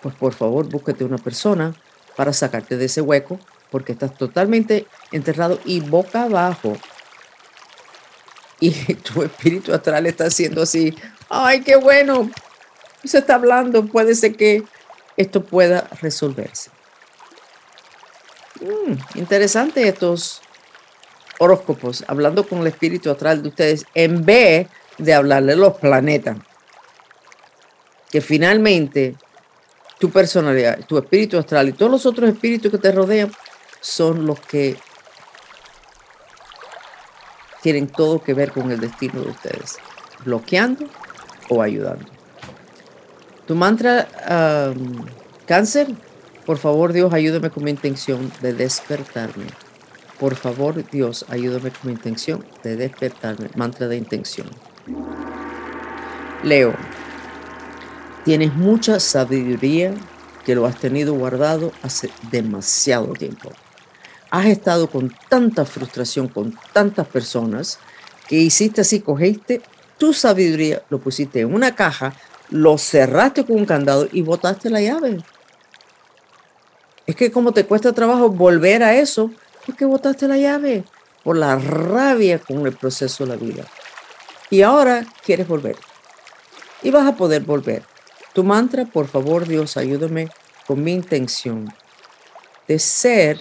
pues 0.01 0.17
por 0.17 0.35
favor 0.35 0.69
búsquete 0.69 1.05
una 1.05 1.19
persona 1.19 1.75
para 2.17 2.33
sacarte 2.33 2.77
de 2.77 2.87
ese 2.87 3.01
hueco 3.01 3.39
porque 3.71 3.93
estás 3.93 4.17
totalmente 4.19 4.87
enterrado 5.13 5.61
y 5.65 5.79
boca 5.79 6.25
abajo. 6.25 6.77
Y 8.63 8.71
tu 8.95 9.25
espíritu 9.25 9.75
astral 9.75 10.07
está 10.07 10.27
haciendo 10.27 10.63
así, 10.63 10.95
ay, 11.29 11.63
qué 11.63 11.75
bueno, 11.75 12.31
se 13.05 13.19
está 13.19 13.35
hablando, 13.35 13.87
puede 13.87 14.15
ser 14.15 14.37
que 14.37 14.63
esto 15.17 15.43
pueda 15.43 15.89
resolverse. 16.01 16.71
Mm, 18.61 19.19
interesante 19.19 19.89
estos 19.89 20.43
horóscopos, 21.41 22.05
hablando 22.07 22.47
con 22.47 22.61
el 22.61 22.69
espíritu 22.69 23.11
astral 23.11 23.43
de 23.43 23.49
ustedes, 23.49 23.85
en 23.95 24.25
vez 24.25 24.69
de 24.97 25.13
hablarle 25.13 25.57
los 25.57 25.79
planetas. 25.79 26.37
Que 28.13 28.21
finalmente 28.21 29.17
tu 29.99 30.09
personalidad, 30.11 30.87
tu 30.87 30.99
espíritu 30.99 31.37
astral 31.37 31.69
y 31.69 31.73
todos 31.73 31.91
los 31.91 32.07
otros 32.07 32.31
espíritus 32.31 32.71
que 32.71 32.79
te 32.79 32.93
rodean 32.93 33.33
son 33.81 34.25
los 34.25 34.39
que 34.39 34.77
tienen 37.63 37.87
todo 37.87 38.23
que 38.23 38.35
ver 38.35 38.53
con 38.53 38.71
el 38.71 38.81
destino 38.81 39.23
de 39.23 39.31
ustedes, 39.31 39.79
bloqueando 40.25 40.87
o 41.49 41.63
ayudando. 41.63 42.07
Tu 43.47 43.55
mantra 43.55 44.09
cáncer, 45.47 45.89
por 46.45 46.59
favor 46.59 46.93
Dios, 46.93 47.13
ayúdame 47.13 47.51
con 47.51 47.65
mi 47.65 47.71
intención 47.71 48.31
de 48.41 48.53
despertarme. 48.53 49.47
Por 50.19 50.37
favor, 50.37 50.89
Dios, 50.89 51.25
ayúdame 51.29 51.73
con 51.73 51.87
mi 51.87 51.93
intención 51.95 52.45
de 52.63 52.77
despertarme. 52.77 53.49
Mantra 53.57 53.89
de 53.89 53.97
intención. 53.97 54.49
Leo, 56.45 56.75
tienes 58.25 58.55
mucha 58.55 59.01
sabiduría 59.01 59.95
que 60.45 60.55
lo 60.55 60.67
has 60.67 60.79
tenido 60.79 61.15
guardado 61.15 61.73
hace 61.83 62.09
demasiado 62.31 63.15
tiempo. 63.15 63.51
Has 64.33 64.47
estado 64.47 64.91
con 64.91 65.15
tanta 65.29 65.65
frustración 65.65 66.27
con 66.27 66.59
tantas 66.73 67.07
personas 67.07 67.79
que 68.27 68.37
hiciste 68.37 68.81
así, 68.81 68.99
cogiste 69.01 69.63
tu 69.97 70.13
sabiduría, 70.13 70.83
lo 70.91 70.99
pusiste 70.99 71.43
en 71.43 71.55
una 71.55 71.77
caja, 71.77 72.15
lo 72.51 72.79
cerraste 72.79 73.45
con 73.45 73.59
un 73.59 73.67
candado 73.67 74.09
y 74.11 74.23
botaste 74.23 74.71
la 74.71 74.81
llave. 74.81 75.19
Es 77.07 77.15
que 77.15 77.31
como 77.31 77.53
te 77.53 77.65
cuesta 77.65 77.93
trabajo 77.93 78.31
volver 78.31 78.83
a 78.83 78.97
eso, 78.97 79.31
¿Por 79.65 79.77
qué 79.77 79.85
botaste 79.85 80.27
la 80.27 80.37
llave? 80.37 80.85
Por 81.23 81.37
la 81.37 81.57
rabia 81.57 82.41
con 82.41 82.67
el 82.67 82.73
proceso 82.73 83.25
de 83.25 83.31
la 83.31 83.37
vida. 83.37 83.65
Y 84.51 84.63
ahora 84.63 85.07
quieres 85.25 85.47
volver. 85.47 85.77
Y 86.83 86.91
vas 86.91 87.07
a 87.07 87.17
poder 87.17 87.43
volver. 87.43 87.85
Tu 88.33 88.43
mantra, 88.43 88.85
por 88.87 89.07
favor, 89.07 89.47
Dios, 89.47 89.77
ayúdame 89.77 90.29
con 90.67 90.83
mi 90.83 90.93
intención 90.93 91.73
de 92.67 92.79
ser 92.79 93.41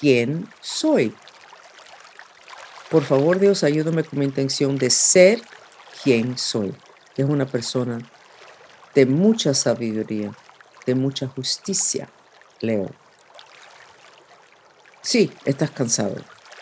quien 0.00 0.48
soy. 0.60 1.14
Por 2.90 3.04
favor, 3.04 3.40
Dios, 3.40 3.64
ayúdame 3.64 4.04
con 4.04 4.18
mi 4.18 4.24
intención 4.24 4.78
de 4.78 4.90
ser 4.90 5.40
quien 6.02 6.38
soy. 6.38 6.74
Es 7.16 7.24
una 7.24 7.46
persona 7.46 7.98
de 8.94 9.06
mucha 9.06 9.54
sabiduría, 9.54 10.32
de 10.86 10.94
mucha 10.94 11.26
justicia, 11.26 12.08
Leo. 12.60 12.90
Sí, 15.02 15.32
estás 15.44 15.70
cansado, 15.70 16.16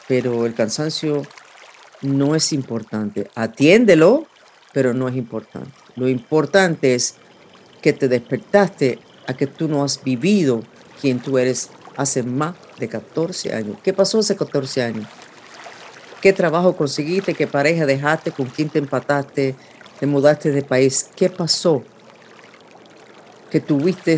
pero 0.09 0.47
el 0.47 0.55
cansancio 0.55 1.23
no 2.03 2.35
es 2.35 2.53
importante. 2.53 3.31
Atiéndelo, 3.35 4.27
pero 4.73 4.95
no 4.95 5.09
es 5.09 5.17
importante. 5.17 5.71
Lo 5.97 6.09
importante 6.09 6.95
es 6.95 7.15
que 7.81 7.93
te 7.93 8.09
despertaste 8.09 8.99
a 9.27 9.35
que 9.35 9.47
tú 9.47 9.69
no 9.69 9.85
has 9.85 10.03
vivido 10.03 10.63
quien 11.01 11.21
tú 11.21 11.39
eres 11.39 11.71
hace 11.97 12.23
más 12.23 12.55
de 12.79 12.89
14 12.89 13.55
años. 13.55 13.77
¿Qué 13.83 13.93
pasó 13.93 14.19
hace 14.19 14.37
14 14.37 14.83
años? 14.83 15.07
¿Qué 16.21 16.33
trabajo 16.33 16.77
conseguiste? 16.77 17.35
¿Qué 17.35 17.47
pareja 17.47 17.87
dejaste? 17.87 18.33
¿Con 18.33 18.47
quién 18.47 18.71
te 18.71 18.79
empataste? 18.79 19.55
¿Te 20.01 20.07
mudaste 20.07 20.51
de 20.51 20.63
país? 20.63 21.11
¿Qué 21.15 21.29
pasó? 21.29 21.85
Que 23.51 23.61
tuviste, 23.61 24.17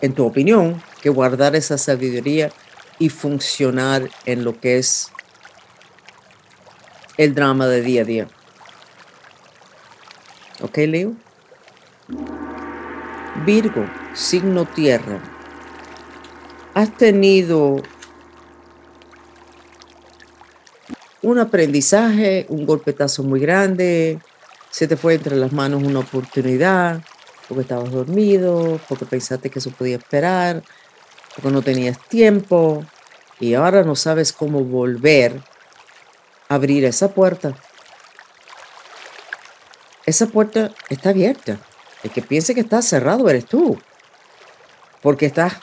en 0.00 0.14
tu 0.14 0.26
opinión, 0.26 0.82
que 1.00 1.08
guardar 1.08 1.56
esa 1.56 1.78
sabiduría 1.78 2.52
y 2.98 3.08
funcionar 3.08 4.10
en 4.26 4.44
lo 4.44 4.60
que 4.60 4.78
es 4.78 5.10
el 7.16 7.34
drama 7.34 7.66
de 7.66 7.80
día 7.80 8.02
a 8.02 8.04
día. 8.04 8.28
¿Ok, 10.62 10.76
Leo? 10.78 11.14
Virgo, 13.46 13.86
signo 14.12 14.66
tierra. 14.66 15.20
Has 16.74 16.96
tenido 16.96 17.82
un 21.22 21.38
aprendizaje, 21.38 22.46
un 22.48 22.64
golpetazo 22.64 23.22
muy 23.22 23.40
grande, 23.40 24.20
se 24.70 24.86
te 24.86 24.96
fue 24.96 25.14
entre 25.14 25.36
las 25.36 25.52
manos 25.52 25.82
una 25.82 25.98
oportunidad, 25.98 27.02
porque 27.48 27.62
estabas 27.62 27.90
dormido, 27.90 28.80
porque 28.88 29.04
pensaste 29.04 29.50
que 29.50 29.58
eso 29.58 29.70
podía 29.72 29.96
esperar, 29.96 30.62
porque 31.34 31.50
no 31.50 31.62
tenías 31.62 31.98
tiempo 32.08 32.84
y 33.40 33.54
ahora 33.54 33.82
no 33.82 33.96
sabes 33.96 34.32
cómo 34.32 34.62
volver 34.62 35.42
a 36.48 36.54
abrir 36.54 36.84
esa 36.84 37.08
puerta. 37.08 37.54
Esa 40.06 40.26
puerta 40.26 40.72
está 40.88 41.10
abierta. 41.10 41.58
El 42.02 42.10
que 42.10 42.22
piense 42.22 42.54
que 42.54 42.60
está 42.60 42.80
cerrado 42.80 43.28
eres 43.28 43.46
tú, 43.46 43.78
porque 45.02 45.26
estás 45.26 45.54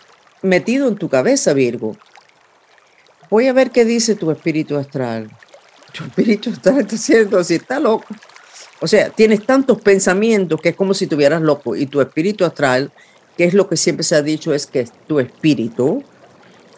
metido 0.42 0.88
en 0.88 0.96
tu 0.96 1.10
cabeza, 1.10 1.54
Virgo. 1.54 1.96
Voy 3.30 3.48
a 3.48 3.54
ver 3.54 3.72
qué 3.72 3.86
dice 3.86 4.16
tu 4.16 4.32
espíritu 4.32 4.78
astral. 4.78 5.30
Tu 5.94 6.04
espíritu 6.04 6.50
astral 6.50 6.80
está 6.80 6.92
diciendo 6.96 7.44
si 7.44 7.56
está 7.56 7.80
loco. 7.80 8.06
O 8.80 8.88
sea, 8.88 9.10
tienes 9.10 9.46
tantos 9.46 9.82
pensamientos 9.82 10.62
que 10.62 10.70
es 10.70 10.76
como 10.76 10.94
si 10.94 11.06
estuvieras 11.06 11.42
loco. 11.42 11.76
Y 11.76 11.88
tu 11.88 12.00
espíritu 12.00 12.46
astral 12.46 12.92
que 13.38 13.46
es 13.46 13.54
lo 13.54 13.70
que 13.70 13.78
siempre 13.78 14.04
se 14.04 14.16
ha 14.16 14.22
dicho, 14.24 14.54
es 14.54 14.66
que 14.66 14.90
tu 15.08 15.20
espíritu, 15.20 16.04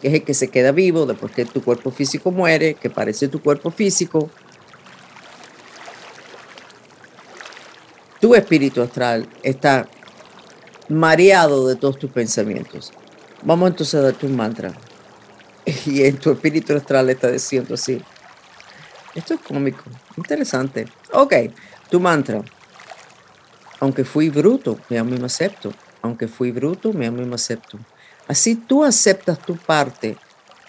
que 0.00 0.08
es 0.08 0.14
el 0.14 0.22
que 0.22 0.34
se 0.34 0.48
queda 0.48 0.72
vivo 0.72 1.06
después 1.06 1.32
que 1.32 1.46
tu 1.46 1.64
cuerpo 1.64 1.90
físico 1.90 2.30
muere, 2.30 2.74
que 2.74 2.90
parece 2.90 3.28
tu 3.28 3.40
cuerpo 3.40 3.70
físico, 3.70 4.30
tu 8.20 8.34
espíritu 8.34 8.82
astral 8.82 9.26
está 9.42 9.88
mareado 10.90 11.66
de 11.66 11.76
todos 11.76 11.98
tus 11.98 12.10
pensamientos. 12.10 12.92
Vamos 13.42 13.70
entonces 13.70 13.94
a 13.94 14.02
darte 14.02 14.26
un 14.26 14.36
mantra. 14.36 14.72
Y 15.86 16.04
en 16.04 16.16
tu 16.16 16.32
espíritu 16.32 16.74
astral 16.74 17.10
está 17.10 17.30
diciendo 17.30 17.74
así. 17.74 18.02
Esto 19.14 19.34
es 19.34 19.40
cómico, 19.40 19.84
interesante. 20.16 20.86
Ok, 21.12 21.34
tu 21.90 22.00
mantra. 22.00 22.42
Aunque 23.80 24.04
fui 24.04 24.30
bruto, 24.30 24.78
me 24.88 24.98
amo 24.98 25.14
y 25.14 25.18
me 25.18 25.26
acepto 25.26 25.72
aunque 26.02 26.28
fui 26.28 26.50
bruto, 26.50 26.92
me 26.92 27.06
amo 27.06 27.22
y 27.22 27.26
me 27.26 27.34
acepto. 27.34 27.78
Así 28.26 28.54
tú 28.54 28.84
aceptas 28.84 29.38
tu 29.38 29.56
parte 29.56 30.16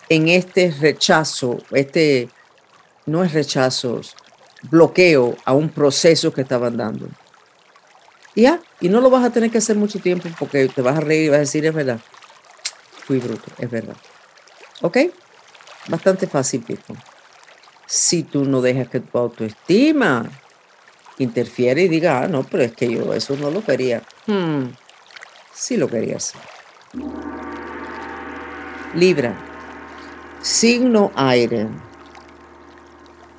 en 0.10 0.28
este 0.28 0.72
rechazo, 0.72 1.58
este 1.72 2.30
no 3.06 3.24
es 3.24 3.34
rechazo, 3.34 4.02
bloqueo 4.64 5.36
a 5.46 5.54
un 5.54 5.70
proceso 5.70 6.34
que 6.34 6.42
estaban 6.42 6.78
dando. 6.78 7.08
Ya, 8.36 8.62
y 8.80 8.90
no 8.90 9.02
lo 9.02 9.10
vas 9.10 9.26
a 9.26 9.30
tener 9.30 9.52
que 9.52 9.58
hacer 9.58 9.76
mucho 9.76 10.00
tiempo 10.00 10.30
porque 10.40 10.68
te 10.68 10.82
vas 10.82 10.98
a 10.98 11.02
reír 11.02 11.26
y 11.26 11.30
vas 11.30 11.38
a 11.38 11.42
decir, 11.42 11.66
es 11.66 11.74
verdad. 11.74 12.00
Fui 13.12 13.20
bruto, 13.20 13.52
es 13.58 13.70
verdad. 13.70 13.98
¿Ok? 14.80 14.98
Bastante 15.90 16.28
fácil, 16.28 16.64
Virgo. 16.66 16.96
Si 17.86 18.24
tú 18.24 18.46
no 18.46 18.62
dejas 18.62 18.88
que 18.88 19.02
tu 19.02 19.18
autoestima 19.18 20.32
interfiere 21.18 21.82
y 21.82 21.88
diga, 21.90 22.24
ah, 22.24 22.30
no, 22.30 22.44
pero 22.44 22.64
es 22.64 22.72
que 22.72 22.90
yo 22.90 23.14
eso 23.14 23.36
no 23.36 23.52
lo 23.52 23.66
quería. 23.66 24.02
Hmm, 24.28 24.68
sí 25.54 25.76
lo 25.76 25.90
querías. 25.90 26.32
Libra, 28.96 29.36
signo 30.42 31.12
aire. 31.16 31.68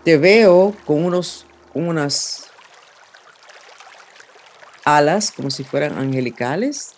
Te 0.05 0.19
veo 0.19 0.77
con 0.85 1.03
unos, 1.03 1.47
unas 1.73 2.51
alas 4.85 5.33
como 5.33 5.49
si 5.49 5.65
fueran 5.65 5.97
angelicales. 5.97 6.97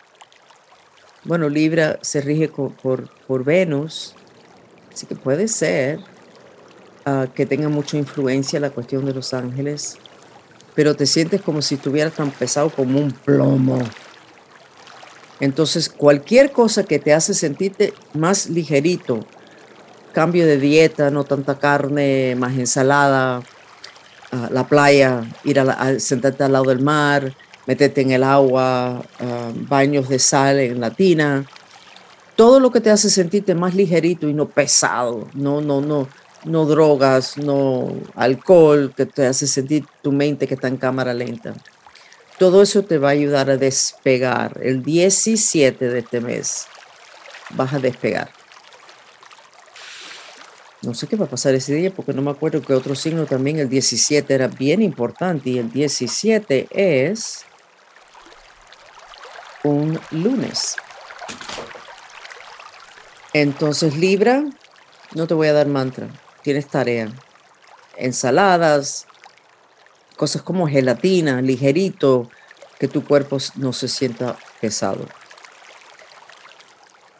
Bueno, 1.24 1.48
Libra 1.48 1.98
se 2.02 2.20
rige 2.20 2.48
por, 2.48 3.08
por, 3.26 3.44
Venus, 3.44 4.14
así 4.92 5.06
que 5.06 5.14
puede 5.14 5.48
ser 5.48 6.00
ah, 7.06 7.26
que 7.34 7.46
tenga 7.46 7.70
mucha 7.70 7.96
influencia 7.96 8.60
la 8.60 8.70
cuestión 8.70 9.06
de 9.06 9.14
los 9.14 9.32
ángeles, 9.32 9.96
pero 10.74 10.94
te 10.94 11.06
sientes 11.06 11.40
como 11.40 11.62
si 11.62 11.76
estuvieras 11.76 12.12
tan 12.12 12.30
pesado 12.30 12.68
como 12.68 12.98
un 12.98 13.10
plomo. 13.10 13.78
Entonces, 15.40 15.88
cualquier 15.88 16.52
cosa 16.52 16.84
que 16.84 16.98
te 16.98 17.14
hace 17.14 17.32
sentirte 17.32 17.94
más 18.12 18.50
ligerito, 18.50 19.20
cambio 20.12 20.46
de 20.46 20.58
dieta, 20.58 21.10
no 21.10 21.24
tanta 21.24 21.58
carne, 21.58 22.36
más 22.36 22.52
ensalada, 22.52 23.42
ah, 24.30 24.48
la 24.52 24.68
playa, 24.68 25.22
ir 25.42 25.58
a, 25.58 25.98
sentarte 25.98 26.44
al 26.44 26.52
lado 26.52 26.66
del 26.66 26.82
mar, 26.82 27.34
meterte 27.66 28.00
en 28.00 28.12
el 28.12 28.22
agua, 28.22 29.02
ah, 29.20 29.50
baños 29.54 30.08
de 30.08 30.18
sal 30.18 30.58
en 30.58 30.80
la 30.80 30.90
tina, 30.90 31.46
todo 32.36 32.60
lo 32.60 32.70
que 32.70 32.80
te 32.80 32.90
hace 32.90 33.10
sentirte 33.10 33.54
más 33.54 33.74
ligerito 33.74 34.28
y 34.28 34.34
no 34.34 34.48
pesado, 34.48 35.28
no, 35.34 35.60
no, 35.60 35.80
no, 35.80 36.08
no 36.44 36.66
drogas, 36.66 37.38
no 37.38 37.94
alcohol, 38.14 38.92
que 38.96 39.06
te 39.06 39.26
hace 39.26 39.46
sentir 39.46 39.84
tu 40.02 40.12
mente 40.12 40.46
que 40.46 40.54
está 40.54 40.68
en 40.68 40.76
cámara 40.76 41.14
lenta. 41.14 41.54
Todo 42.38 42.62
eso 42.62 42.82
te 42.82 42.98
va 42.98 43.08
a 43.08 43.12
ayudar 43.12 43.48
a 43.48 43.56
despegar. 43.56 44.60
El 44.60 44.82
17 44.82 45.88
de 45.88 45.98
este 46.00 46.20
mes 46.20 46.66
vas 47.50 47.72
a 47.72 47.78
despegar. 47.78 48.30
No 50.82 50.92
sé 50.92 51.06
qué 51.06 51.16
va 51.16 51.26
a 51.26 51.30
pasar 51.30 51.54
ese 51.54 51.74
día 51.74 51.90
porque 51.90 52.12
no 52.12 52.20
me 52.20 52.30
acuerdo 52.30 52.60
que 52.60 52.74
otro 52.74 52.94
signo 52.94 53.24
también, 53.24 53.58
el 53.58 53.68
17 53.68 54.34
era 54.34 54.48
bien 54.48 54.82
importante 54.82 55.50
y 55.50 55.58
el 55.58 55.70
17 55.70 56.66
es 56.70 57.44
un 59.64 59.98
lunes. 60.12 60.76
Entonces 63.32 63.96
Libra, 63.96 64.44
no 65.14 65.26
te 65.26 65.34
voy 65.34 65.48
a 65.48 65.52
dar 65.52 65.66
mantra, 65.66 66.08
tienes 66.42 66.68
tarea. 66.68 67.10
Ensaladas, 67.96 69.06
cosas 70.16 70.42
como 70.42 70.68
gelatina, 70.68 71.42
ligerito, 71.42 72.30
que 72.78 72.86
tu 72.86 73.04
cuerpo 73.04 73.38
no 73.56 73.72
se 73.72 73.88
sienta 73.88 74.36
pesado. 74.60 75.06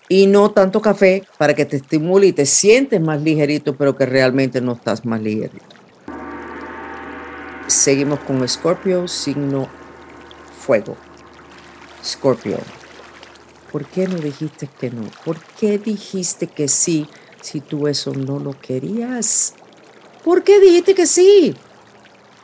Y 0.08 0.26
no 0.26 0.50
tanto 0.50 0.80
café 0.80 1.26
para 1.38 1.54
que 1.54 1.64
te 1.64 1.76
estimule 1.76 2.26
y 2.28 2.32
te 2.32 2.46
sientes 2.46 3.00
más 3.00 3.22
ligerito, 3.22 3.76
pero 3.76 3.96
que 3.96 4.06
realmente 4.06 4.60
no 4.60 4.72
estás 4.72 5.04
más 5.04 5.20
ligerito. 5.20 5.64
Seguimos 7.66 8.20
con 8.20 8.46
Scorpio, 8.46 9.08
signo 9.08 9.68
fuego. 10.60 10.96
Scorpio, 12.05 12.59
¿por 13.73 13.87
qué 13.87 14.07
no 14.07 14.17
dijiste 14.17 14.69
que 14.79 14.90
no? 14.90 15.09
¿Por 15.25 15.40
qué 15.59 15.79
dijiste 15.79 16.47
que 16.47 16.69
sí 16.69 17.09
si 17.40 17.61
tú 17.61 17.88
eso 17.88 18.12
no 18.12 18.38
lo 18.38 18.59
querías? 18.61 19.55
¿Por 20.23 20.45
qué 20.45 20.61
dijiste 20.61 20.95
que 20.95 21.07
sí? 21.07 21.57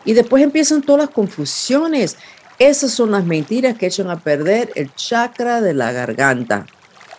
Y 0.05 0.15
después 0.15 0.43
empiezan 0.43 0.83
todas 0.83 1.07
las 1.07 1.15
confusiones. 1.15 2.17
Esas 2.59 2.91
son 2.91 3.11
las 3.11 3.25
mentiras 3.25 3.77
que 3.77 3.87
echan 3.87 4.11
a 4.11 4.19
perder 4.19 4.73
el 4.75 4.95
chakra 4.95 5.61
de 5.61 5.75
la 5.75 5.93
garganta. 5.93 6.67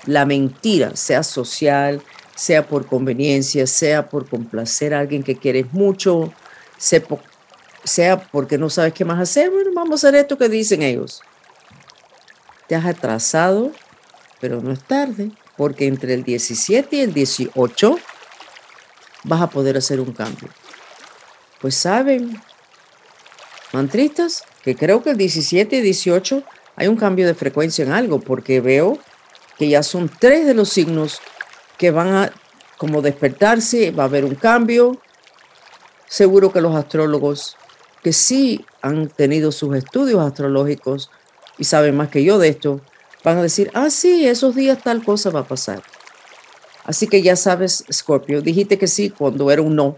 La 0.08 0.26
mentira, 0.26 0.96
sea 0.96 1.22
social, 1.22 2.02
sea 2.36 2.68
por 2.68 2.88
conveniencia, 2.88 3.68
sea 3.68 4.10
por 4.10 4.28
complacer 4.28 4.96
a 4.96 5.00
alguien 5.00 5.22
que 5.22 5.38
quieres 5.38 5.72
mucho, 5.74 6.34
sea, 7.84 8.20
porque 8.32 8.58
no 8.58 8.70
sabes 8.70 8.94
qué 8.94 9.06
más 9.06 9.20
hacer. 9.20 9.52
Bueno, 9.52 9.72
vamos 9.76 10.04
a 10.04 10.08
hacer 10.08 10.22
esto 10.22 10.38
que 10.38 10.50
dicen 10.50 10.82
ellos. 10.82 11.22
Te 12.72 12.78
has 12.78 12.86
atrasado, 12.86 13.74
pero 14.40 14.62
no 14.62 14.72
es 14.72 14.80
tarde, 14.80 15.32
porque 15.58 15.88
entre 15.88 16.14
el 16.14 16.24
17 16.24 16.96
y 16.96 17.02
el 17.02 17.14
18 17.14 18.00
vas 19.26 19.42
a 19.42 19.50
poder 19.50 19.76
hacer 19.76 20.00
un 20.00 20.14
cambio. 20.14 20.48
Pues 21.60 21.76
saben, 21.76 22.42
mantristas, 23.74 24.46
que 24.64 24.78
creo 24.78 25.04
que 25.04 25.10
el 25.10 25.18
17 25.18 25.76
y 25.76 25.82
18 25.82 26.44
hay 26.78 26.88
un 26.88 26.96
cambio 26.96 27.28
de 27.28 27.34
frecuencia 27.34 27.84
en 27.84 27.92
algo, 27.92 28.22
porque 28.22 28.62
veo 28.62 28.98
que 29.58 29.68
ya 29.68 29.84
son 29.84 30.08
tres 30.08 30.46
de 30.46 30.54
los 30.54 30.70
signos 30.70 31.20
que 31.78 31.92
van 31.92 32.14
a 32.14 32.32
como 32.78 33.02
despertarse, 33.02 33.92
va 33.92 34.04
a 34.04 34.06
haber 34.06 34.24
un 34.24 34.36
cambio. 34.36 34.98
Seguro 36.08 36.54
que 36.54 36.62
los 36.62 36.74
astrólogos 36.74 37.58
que 38.02 38.14
sí 38.14 38.66
han 38.82 39.10
tenido 39.10 39.52
sus 39.52 39.76
estudios 39.76 40.22
astrológicos 40.22 41.12
y 41.58 41.64
saben 41.64 41.96
más 41.96 42.10
que 42.10 42.24
yo 42.24 42.40
de 42.40 42.50
esto, 42.50 42.82
van 43.24 43.38
a 43.38 43.44
decir, 43.44 43.72
ah, 43.74 43.90
sí, 43.90 44.28
esos 44.28 44.56
días 44.56 44.82
tal 44.84 45.04
cosa 45.04 45.30
va 45.30 45.42
a 45.42 45.48
pasar. 45.48 45.84
Así 46.86 47.08
que 47.08 47.22
ya 47.22 47.36
sabes, 47.36 47.86
Scorpio, 47.92 48.42
dijiste 48.42 48.78
que 48.78 48.88
sí 48.88 49.10
cuando 49.10 49.52
era 49.52 49.62
un 49.62 49.76
no 49.76 49.98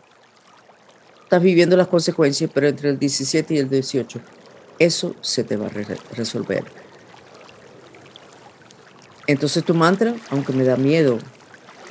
estás 1.34 1.42
viviendo 1.42 1.76
las 1.76 1.88
consecuencias, 1.88 2.52
pero 2.54 2.68
entre 2.68 2.90
el 2.90 3.00
17 3.00 3.56
y 3.56 3.58
el 3.58 3.68
18, 3.68 4.20
eso 4.78 5.16
se 5.22 5.44
te 5.44 5.58
va 5.58 5.66
a 5.66 5.70
resolver. 6.16 6.64
Entonces 9.26 9.64
tu 9.64 9.74
mantra, 9.74 10.14
aunque 10.30 10.54
me 10.54 10.64
da 10.64 10.76
miedo 10.76 11.18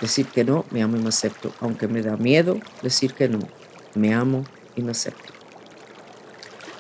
decir 0.01 0.27
que 0.27 0.45
no, 0.45 0.65
me 0.71 0.81
amo 0.81 0.97
y 0.97 1.01
me 1.01 1.09
acepto. 1.09 1.53
Aunque 1.59 1.89
me 1.89 2.03
da 2.03 2.17
miedo 2.17 2.61
decir 2.83 3.15
que 3.15 3.29
no, 3.29 3.41
me 3.97 4.15
amo 4.15 4.45
y 4.77 4.83
me 4.83 4.93
acepto. 4.93 5.33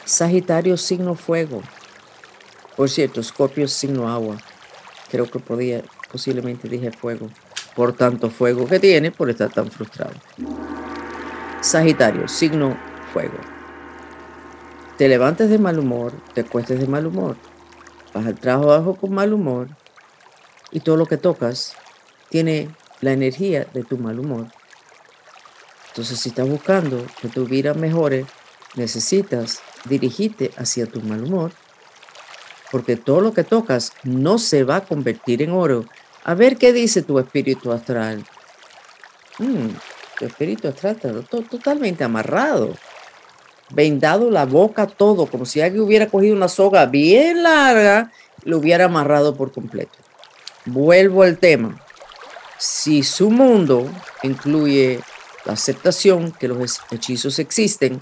Sagitario, 0.05 0.77
signo 0.77 1.17
fuego. 1.17 1.63
Por 2.77 2.89
cierto, 2.89 3.23
Scorpio, 3.23 3.69
signo 3.69 4.09
agua. 4.09 4.39
Creo 5.11 5.31
que 5.31 5.39
podía, 5.39 5.83
posiblemente 6.11 6.69
dije 6.69 6.91
fuego. 6.91 7.29
Por 7.77 7.95
tanto 7.95 8.31
fuego 8.31 8.67
que 8.67 8.79
tiene 8.79 9.11
por 9.11 9.31
estar 9.31 9.51
tan 9.51 9.71
frustrado. 9.71 10.15
Sagitario, 11.61 12.29
signo 12.29 12.77
fuego. 13.13 13.39
Te 14.99 15.09
levantes 15.09 15.49
de 15.49 15.59
mal 15.59 15.79
humor, 15.79 16.13
te 16.35 16.45
cuestes 16.45 16.79
de 16.79 16.87
mal 16.87 17.07
humor, 17.07 17.37
vas 18.13 18.27
al 18.27 18.39
trabajo 18.39 18.95
con 18.95 19.13
mal 19.15 19.33
humor 19.33 19.69
y 20.71 20.81
todo 20.81 20.97
lo 20.97 21.07
que 21.07 21.17
tocas 21.17 21.75
tiene 22.29 22.71
la 23.01 23.13
energía 23.13 23.67
de 23.73 23.85
tu 23.85 23.99
mal 23.99 24.19
humor. 24.19 24.49
Entonces, 25.89 26.21
si 26.21 26.31
estás 26.31 26.49
buscando 26.49 27.05
que 27.21 27.29
tu 27.29 27.47
vida 27.47 27.75
mejore, 27.75 28.27
necesitas 28.77 29.61
dirigirte 29.85 30.51
hacia 30.57 30.87
tu 30.87 31.01
mal 31.03 31.25
humor, 31.25 31.53
porque 32.73 32.97
todo 32.97 33.21
lo 33.21 33.35
que 33.35 33.45
tocas 33.45 33.93
no 34.03 34.39
se 34.39 34.65
va 34.65 34.77
a 34.77 34.85
convertir 34.85 35.43
en 35.43 35.53
oro. 35.53 35.85
A 36.25 36.33
ver 36.35 36.57
qué 36.57 36.73
dice 36.73 37.03
tu 37.03 37.19
espíritu 37.19 37.71
astral. 37.71 38.25
Mm, 39.39 39.69
espíritu 40.25 40.69
astral 40.69 40.97
totalmente 41.51 42.03
amarrado, 42.03 42.75
vendado 43.71 44.31
la 44.31 44.47
boca 44.47 44.87
todo, 44.87 45.27
como 45.27 45.45
si 45.45 45.61
alguien 45.61 45.83
hubiera 45.83 46.09
cogido 46.09 46.35
una 46.35 46.49
soga 46.49 46.87
bien 46.87 47.43
larga, 47.43 48.11
lo 48.45 48.59
hubiera 48.59 48.87
amarrado 48.87 49.37
por 49.37 49.53
completo. 49.53 49.99
Vuelvo 50.65 51.25
al 51.25 51.37
tema. 51.37 51.79
Si 52.57 53.03
su 53.03 53.31
mundo 53.31 53.87
incluye 54.23 55.01
la 55.45 55.55
aceptación 55.55 56.33
que 56.33 56.49
los 56.49 56.81
hechizos 56.91 57.39
existen, 57.39 58.01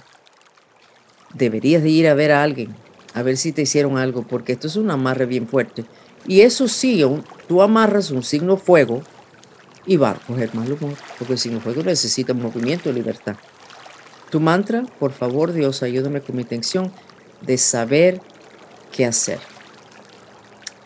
deberías 1.35 1.83
de 1.83 1.89
ir 1.89 2.09
a 2.09 2.15
ver 2.15 2.31
a 2.31 2.43
alguien, 2.43 2.77
a 3.15 3.23
ver 3.23 3.37
si 3.37 3.53
te 3.53 3.63
hicieron 3.63 3.99
algo, 3.99 4.23
porque 4.23 4.53
esto 4.53 4.67
es 4.67 4.77
un 4.77 4.91
amarre 4.91 5.27
bien 5.27 5.49
fuerte. 5.49 5.85
Y 6.27 6.43
eso 6.43 6.69
sí, 6.69 7.05
tú 7.49 7.63
amarras 7.63 8.11
un 8.11 8.23
signo 8.23 8.57
fuego, 8.57 9.03
y 9.87 9.97
va 9.97 10.11
a 10.11 10.15
coger 10.15 10.55
mal 10.55 10.71
humor, 10.71 10.95
porque 11.19 11.37
si 11.37 11.51
no 11.51 11.61
fuego 11.61 11.83
necesita 11.83 12.35
movimiento 12.35 12.91
y 12.91 12.93
libertad. 12.93 13.37
Tu 14.31 14.39
mantra, 14.39 14.85
por 14.99 15.13
favor 15.13 15.53
Dios, 15.53 15.83
ayúdame 15.83 16.21
con 16.21 16.37
mi 16.37 16.43
intención 16.43 16.93
de 17.41 17.59
saber 17.59 18.21
qué 18.93 19.07
hacer. 19.07 19.41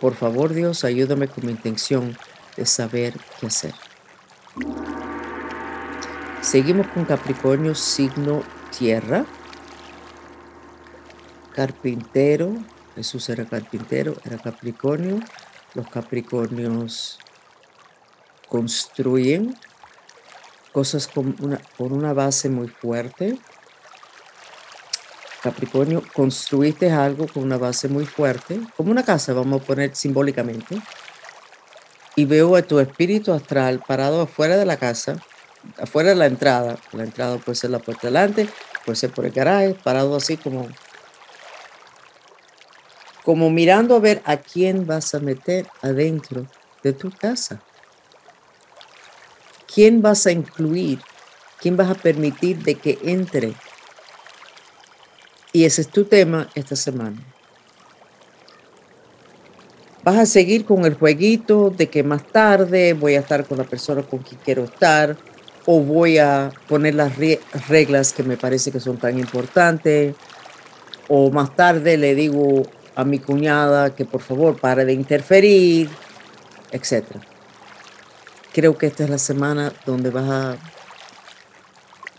Por 0.01 0.15
favor 0.15 0.55
Dios, 0.55 0.85
ayúdame 0.85 1.29
con 1.29 1.45
mi 1.47 1.53
intención 1.53 2.17
de 2.57 2.67
saber 2.67 3.15
qué 3.41 3.49
hacer. 3.49 3.75
Seguimos 6.41 6.87
con 6.89 7.05
Capricornio, 7.05 7.75
signo 7.75 8.43
tierra, 8.77 9.27
carpintero, 11.55 12.53
Jesús 12.95 13.29
era 13.29 13.45
carpintero, 13.45 14.15
era 14.25 14.39
Capricornio. 14.39 15.21
Los 15.75 15.89
Capricornios 15.89 17.19
construyen 18.49 19.57
cosas 20.73 21.09
con 21.09 21.35
una, 21.41 21.61
con 21.77 21.93
una 21.93 22.13
base 22.13 22.49
muy 22.49 22.69
fuerte. 22.69 23.39
Capricornio, 25.43 26.03
construiste 26.15 26.91
algo 26.91 27.27
con 27.27 27.43
una 27.43 27.59
base 27.59 27.89
muy 27.89 28.07
fuerte, 28.07 28.61
como 28.77 28.91
una 28.91 29.03
casa, 29.03 29.35
vamos 29.35 29.61
a 29.61 29.65
poner 29.65 29.95
simbólicamente. 29.95 30.81
Y 32.17 32.25
veo 32.25 32.57
a 32.57 32.63
tu 32.63 32.79
espíritu 32.79 33.33
astral 33.33 33.83
parado 33.87 34.23
afuera 34.23 34.57
de 34.57 34.65
la 34.65 34.77
casa, 34.77 35.17
afuera 35.79 36.11
de 36.11 36.15
la 36.15 36.27
entrada. 36.27 36.79
La 36.93 37.03
entrada 37.03 37.37
puede 37.39 37.57
ser 37.57 37.71
la 37.71 37.81
puerta 37.81 38.07
delante, 38.07 38.49
puede 38.87 38.97
ser 38.97 39.11
por 39.11 39.27
el 39.27 39.33
garaje, 39.33 39.75
parado 39.75 40.17
así 40.17 40.37
como 40.37 40.69
como 43.25 43.51
mirando 43.51 43.97
a 43.97 44.01
ver 44.01 44.23
a 44.25 44.37
quién 44.37 44.87
vas 44.87 45.15
a 45.15 45.21
meter 45.21 45.67
adentro 45.81 46.47
de 46.83 46.93
tu 46.93 47.11
casa. 47.11 47.61
¿Quién 49.73 50.03
vas 50.03 50.27
a 50.27 50.33
incluir? 50.33 51.01
¿Quién 51.59 51.77
vas 51.77 51.91
a 51.91 51.95
permitir 51.95 52.59
de 52.63 52.75
que 52.75 52.99
entre? 53.03 53.55
Y 55.53 55.65
ese 55.65 55.81
es 55.81 55.89
tu 55.89 56.05
tema 56.05 56.49
esta 56.55 56.77
semana. 56.77 57.17
Vas 60.03 60.19
a 60.19 60.27
seguir 60.27 60.67
con 60.67 60.85
el 60.85 60.95
jueguito 60.95 61.71
de 61.71 61.89
que 61.89 62.03
más 62.03 62.27
tarde 62.31 62.93
voy 62.93 63.15
a 63.15 63.21
estar 63.21 63.47
con 63.47 63.57
la 63.57 63.65
persona 63.65 64.03
con 64.03 64.19
quien 64.19 64.39
quiero 64.45 64.65
estar 64.65 65.17
o 65.65 65.81
voy 65.81 66.19
a 66.19 66.53
poner 66.69 66.95
las 66.95 67.17
reglas 67.69 68.13
que 68.13 68.23
me 68.23 68.37
parece 68.37 68.71
que 68.71 68.81
son 68.81 68.99
tan 68.99 69.19
importantes 69.19 70.15
o 71.09 71.31
más 71.31 71.57
tarde 71.57 71.97
le 71.97 72.15
digo 72.15 72.65
a 72.95 73.05
mi 73.05 73.19
cuñada 73.19 73.95
que 73.95 74.05
por 74.05 74.21
favor 74.21 74.59
pare 74.59 74.85
de 74.85 74.93
interferir, 74.93 75.89
etc. 76.71 77.05
Creo 78.53 78.77
que 78.79 78.87
esta 78.87 79.05
es 79.05 79.11
la 79.11 79.19
semana 79.19 79.73
donde 79.85 80.11
vas 80.11 80.31
a... 80.31 80.57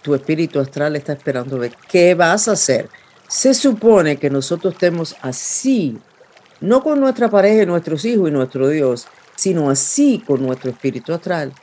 Tu 0.02 0.14
espíritu 0.14 0.60
astral 0.60 0.96
está 0.96 1.14
esperando 1.14 1.58
ver 1.58 1.76
qué 1.90 2.14
vas 2.14 2.48
a 2.48 2.52
hacer. 2.52 2.90
Se 3.28 3.54
supone 3.54 4.18
que 4.18 4.30
nosotros 4.30 4.74
estemos 4.74 5.16
así, 5.22 5.98
no 6.62 6.84
con 6.84 7.00
nuestra 7.00 7.30
pareja, 7.30 7.66
nuestros 7.66 8.06
hijos 8.06 8.30
y 8.30 8.32
nuestro 8.32 8.70
Dios, 8.70 9.08
sino 9.36 9.70
así 9.70 10.24
con 10.26 10.46
nuestro 10.46 10.70
espíritu 10.70 11.12
astral, 11.12 11.54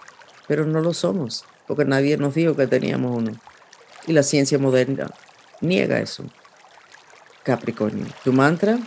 pero 0.48 0.66
no 0.66 0.80
lo 0.80 0.92
somos, 0.92 1.44
porque 1.68 1.84
nadie 1.84 2.16
nos 2.16 2.34
dijo 2.34 2.56
que 2.56 2.66
teníamos 2.66 3.16
uno. 3.16 3.32
Y 4.08 4.12
la 4.12 4.24
ciencia 4.24 4.58
moderna 4.58 5.08
niega 5.60 6.00
eso. 6.00 6.24
Capricornio, 7.44 8.06
tu 8.24 8.32
mantra 8.32 8.78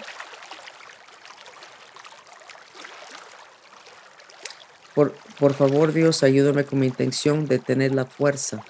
Por, 4.95 5.13
por 5.39 5.53
favor, 5.53 5.91
Dios, 5.91 6.23
ayúdame 6.23 6.63
con 6.63 6.79
mi 6.79 6.87
intención 6.87 7.45
de 7.45 7.59
tener 7.59 7.93
la 7.93 8.05
fuerza 8.05 8.63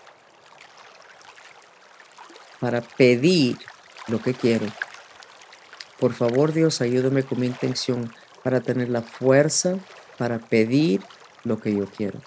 para 2.59 2.81
pedir 2.81 3.57
lo 4.07 4.21
que 4.21 4.33
quiero. 4.33 4.65
Por 5.99 6.13
favor, 6.13 6.51
Dios, 6.51 6.81
ayúdame 6.81 7.23
con 7.23 7.39
mi 7.39 7.45
intención 7.45 8.11
para 8.43 8.59
tener 8.59 8.89
la 8.89 9.01
fuerza 9.01 9.77
para 10.17 10.39
pedir 10.39 11.01
lo 11.43 11.59
que 11.59 11.75
yo 11.75 11.85
quiero. 11.85 12.19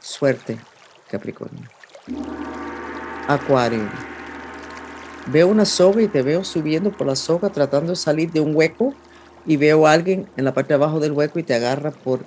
Suerte, 0.00 0.58
Capricornio. 1.08 1.68
Acuario. 3.26 3.88
Veo 5.26 5.48
una 5.48 5.64
soga 5.64 6.02
y 6.02 6.08
te 6.08 6.22
veo 6.22 6.44
subiendo 6.44 6.92
por 6.92 7.06
la 7.06 7.16
soga 7.16 7.48
tratando 7.48 7.90
de 7.90 7.96
salir 7.96 8.30
de 8.30 8.40
un 8.40 8.54
hueco 8.54 8.94
y 9.46 9.56
veo 9.56 9.86
a 9.86 9.92
alguien 9.92 10.26
en 10.36 10.44
la 10.44 10.54
parte 10.54 10.68
de 10.68 10.74
abajo 10.74 11.00
del 11.00 11.12
hueco 11.12 11.38
y 11.38 11.42
te 11.42 11.54
agarra 11.54 11.90
por 11.90 12.20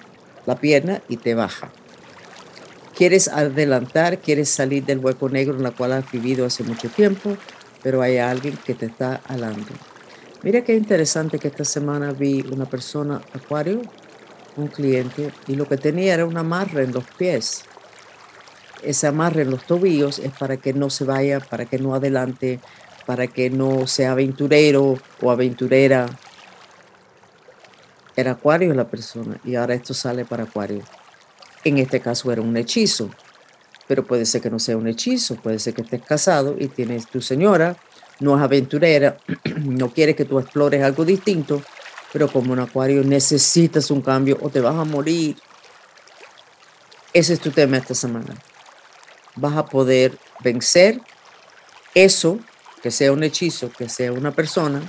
la 0.46 0.56
pierna 0.56 1.02
y 1.10 1.18
te 1.18 1.36
baja. 1.36 1.72
Quieres 2.96 3.28
adelantar, 3.28 4.20
quieres 4.20 4.50
salir 4.50 4.86
del 4.86 5.00
hueco 5.00 5.30
negro 5.30 5.60
en 5.60 5.66
el 5.66 5.74
cual 5.74 5.94
has 5.94 6.12
vivido 6.12 6.46
hace 6.46 6.64
mucho 6.64 6.90
tiempo, 6.90 7.38
pero 7.84 8.02
hay 8.02 8.18
alguien 8.18 8.58
que 8.66 8.74
te 8.74 8.88
está 8.88 9.22
alando. 9.28 9.68
Mira 10.44 10.62
qué 10.64 10.76
interesante 10.76 11.40
que 11.40 11.48
esta 11.48 11.66
semana 11.66 12.12
vi 12.12 12.44
una 12.52 12.66
persona, 12.66 13.22
Acuario, 13.34 13.82
un 14.56 14.68
cliente, 14.68 15.32
y 15.48 15.56
lo 15.56 15.68
que 15.68 15.78
tenía 15.78 16.16
era 16.16 16.26
una 16.26 16.40
amarre 16.40 16.84
en 16.84 16.92
los 16.92 17.04
pies. 17.18 17.64
Ese 18.84 19.08
amarre 19.08 19.44
en 19.44 19.52
los 19.52 19.64
tobillos 19.66 20.20
es 20.20 20.32
para 20.32 20.58
que 20.58 20.74
no 20.74 20.90
se 20.90 21.04
vaya, 21.04 21.40
para 21.40 21.66
que 21.66 21.80
no 21.80 21.94
adelante, 21.96 22.60
para 23.06 23.28
que 23.28 23.50
no 23.50 23.88
sea 23.88 24.12
aventurero 24.12 24.98
o 25.22 25.32
aventurera 25.32 26.08
era 28.18 28.32
Acuario 28.32 28.74
la 28.74 28.90
persona 28.90 29.40
y 29.46 29.56
ahora 29.56 29.76
esto 29.76 29.94
sale 29.94 30.26
para 30.26 30.44
Acuario. 30.44 30.82
En 31.64 31.78
este 31.78 32.00
caso 32.02 32.32
era 32.32 32.42
un 32.42 32.58
hechizo, 32.58 33.12
pero 33.88 34.06
puede 34.06 34.26
ser 34.26 34.42
que 34.42 34.50
no 34.50 34.58
sea 34.58 34.76
un 34.76 34.88
hechizo, 34.88 35.36
puede 35.36 35.60
ser 35.60 35.76
que 35.76 35.84
estés 35.84 36.02
casado 36.02 36.56
y 36.60 36.68
tienes 36.68 37.06
tu 37.08 37.22
señora, 37.22 37.78
no 38.20 38.36
es 38.36 38.42
aventurera, 38.42 39.18
no 39.56 39.94
quiere 39.94 40.16
que 40.16 40.26
tú 40.26 40.40
explores 40.40 40.84
algo 40.84 41.06
distinto, 41.06 41.62
pero 42.12 42.28
como 42.28 42.54
un 42.54 42.60
Acuario 42.60 43.04
necesitas 43.04 43.92
un 43.92 44.02
cambio 44.02 44.40
o 44.42 44.50
te 44.50 44.62
vas 44.62 44.76
a 44.76 44.84
morir. 44.84 45.38
Ese 47.14 47.34
es 47.34 47.40
tu 47.40 47.52
tema 47.52 47.78
esta 47.78 47.94
semana. 47.94 48.36
Vas 49.36 49.56
a 49.56 49.66
poder 49.68 50.18
vencer 50.44 51.00
eso, 51.94 52.40
que 52.82 52.90
sea 52.90 53.12
un 53.12 53.24
hechizo, 53.24 53.70
que 53.70 53.90
sea 53.90 54.12
una 54.12 54.32
persona 54.32 54.82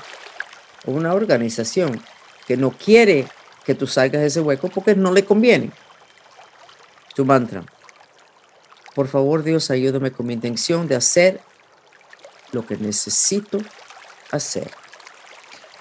o 0.86 0.92
una 0.92 1.12
organización 1.12 2.00
que 2.48 2.56
no 2.56 2.70
quiere 2.70 3.28
que 3.66 3.74
tú 3.74 3.86
salgas 3.86 4.22
de 4.22 4.28
ese 4.28 4.40
hueco 4.40 4.70
porque 4.70 4.94
no 4.94 5.12
le 5.12 5.22
conviene. 5.22 5.70
Tu 7.14 7.26
mantra. 7.26 7.62
Por 8.94 9.06
favor, 9.06 9.42
Dios, 9.42 9.70
ayúdame 9.70 10.12
con 10.12 10.26
mi 10.26 10.32
intención 10.32 10.88
de 10.88 10.96
hacer 10.96 11.42
lo 12.52 12.66
que 12.66 12.78
necesito 12.78 13.58
hacer. 14.30 14.70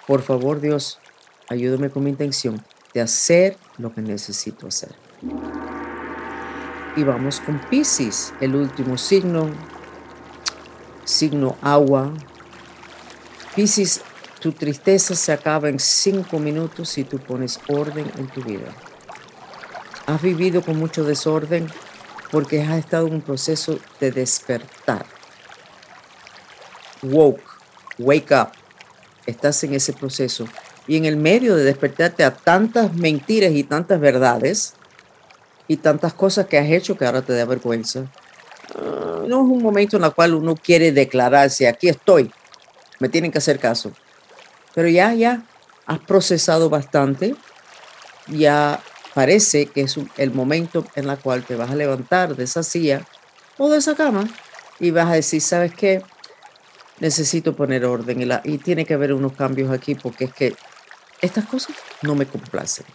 Por 0.05 0.21
favor, 0.21 0.59
Dios, 0.59 0.99
ayúdame 1.49 1.89
con 1.89 2.03
mi 2.03 2.09
intención 2.09 2.61
de 2.93 2.99
hacer 2.99 3.57
lo 3.77 3.93
que 3.93 4.01
necesito 4.01 4.67
hacer. 4.67 4.93
Y 6.97 7.03
vamos 7.03 7.39
con 7.39 7.61
Pisces, 7.69 8.33
el 8.41 8.55
último 8.55 8.97
signo, 8.97 9.49
signo 11.05 11.55
agua. 11.61 12.13
Pisces 13.55 14.01
tu 14.39 14.51
tristeza 14.51 15.15
se 15.15 15.31
acaba 15.31 15.69
en 15.69 15.79
cinco 15.79 16.39
minutos 16.39 16.89
si 16.89 17.03
tú 17.03 17.17
pones 17.17 17.59
orden 17.67 18.11
en 18.17 18.27
tu 18.27 18.41
vida. 18.43 18.71
Has 20.05 20.21
vivido 20.21 20.61
con 20.61 20.77
mucho 20.77 21.03
desorden 21.03 21.67
porque 22.31 22.61
has 22.61 22.77
estado 22.77 23.07
en 23.07 23.15
un 23.15 23.21
proceso 23.21 23.79
de 23.99 24.11
despertar. 24.11 25.05
Woke, 27.01 27.43
wake 27.97 28.31
up. 28.31 28.49
Estás 29.25 29.63
en 29.63 29.73
ese 29.73 29.93
proceso. 29.93 30.45
Y 30.87 30.95
en 30.95 31.05
el 31.05 31.17
medio 31.17 31.55
de 31.55 31.63
despertarte 31.63 32.23
a 32.23 32.33
tantas 32.33 32.93
mentiras 32.93 33.51
y 33.51 33.63
tantas 33.63 33.99
verdades 33.99 34.73
y 35.67 35.77
tantas 35.77 36.13
cosas 36.13 36.47
que 36.47 36.57
has 36.57 36.69
hecho 36.69 36.97
que 36.97 37.05
ahora 37.05 37.21
te 37.21 37.33
da 37.33 37.43
vergüenza, 37.43 38.05
ah, 38.75 39.23
no 39.27 39.41
es 39.41 39.51
un 39.51 39.61
momento 39.61 39.97
en 39.97 40.05
el 40.05 40.13
cual 40.13 40.33
uno 40.35 40.55
quiere 40.55 40.93
declararse, 40.93 41.67
aquí 41.67 41.89
estoy, 41.89 42.31
me 42.99 43.09
tienen 43.09 43.31
que 43.31 43.39
hacer 43.39 43.59
caso. 43.59 43.91
Pero 44.77 44.89
ya, 44.89 45.11
ya 45.15 45.41
has 45.87 45.97
procesado 45.97 46.69
bastante, 46.69 47.33
ya 48.27 48.79
parece 49.15 49.65
que 49.65 49.81
es 49.81 49.97
el 50.17 50.31
momento 50.31 50.85
en 50.93 51.09
el 51.09 51.17
cual 51.17 51.43
te 51.43 51.55
vas 51.55 51.71
a 51.71 51.75
levantar 51.75 52.35
de 52.35 52.43
esa 52.43 52.61
silla 52.61 53.03
o 53.57 53.69
de 53.69 53.79
esa 53.79 53.95
cama 53.95 54.25
y 54.79 54.91
vas 54.91 55.07
a 55.07 55.13
decir, 55.13 55.41
¿sabes 55.41 55.73
qué? 55.73 56.03
Necesito 56.99 57.55
poner 57.55 57.85
orden 57.85 58.21
y, 58.21 58.29
y 58.43 58.59
tiene 58.59 58.85
que 58.85 58.93
haber 58.93 59.13
unos 59.13 59.33
cambios 59.33 59.71
aquí 59.71 59.95
porque 59.95 60.25
es 60.25 60.33
que 60.35 60.55
estas 61.21 61.47
cosas 61.47 61.75
no 62.03 62.13
me 62.13 62.27
complacen. 62.27 62.85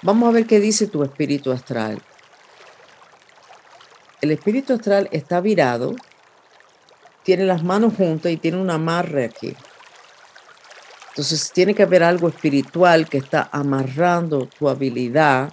Vamos 0.00 0.30
a 0.30 0.32
ver 0.32 0.46
qué 0.46 0.58
dice 0.58 0.86
tu 0.86 1.02
espíritu 1.02 1.52
astral. 1.52 2.00
El 4.22 4.30
espíritu 4.30 4.72
astral 4.72 5.06
está 5.12 5.42
virado, 5.42 5.94
tiene 7.24 7.44
las 7.44 7.62
manos 7.62 7.92
juntas 7.94 8.32
y 8.32 8.38
tiene 8.38 8.56
un 8.56 8.70
amarre 8.70 9.26
aquí. 9.26 9.54
Entonces 11.14 11.52
tiene 11.52 11.76
que 11.76 11.84
haber 11.84 12.02
algo 12.02 12.26
espiritual 12.26 13.08
que 13.08 13.18
está 13.18 13.48
amarrando 13.52 14.48
tu 14.58 14.68
habilidad 14.68 15.52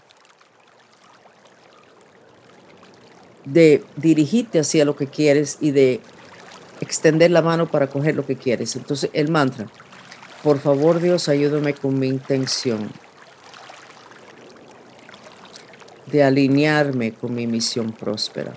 de 3.46 3.84
dirigirte 3.96 4.58
hacia 4.58 4.86
lo 4.86 4.96
que 4.96 5.06
quieres 5.06 5.60
y 5.62 5.70
de 5.70 6.02
extender 6.80 7.30
la 7.30 7.44
mano 7.44 7.70
para 7.70 7.86
coger 7.86 8.16
lo 8.16 8.26
que 8.26 8.38
quieres. 8.38 8.76
Entonces 8.76 9.12
el 9.14 9.30
mantra, 9.30 9.68
por 10.42 10.58
favor 10.58 11.00
Dios, 11.00 11.30
ayúdame 11.30 11.76
con 11.76 12.00
mi 12.00 12.08
intención 12.08 12.92
de 16.08 16.24
alinearme 16.24 17.14
con 17.14 17.36
mi 17.36 17.46
misión 17.46 17.92
próspera. 17.92 18.54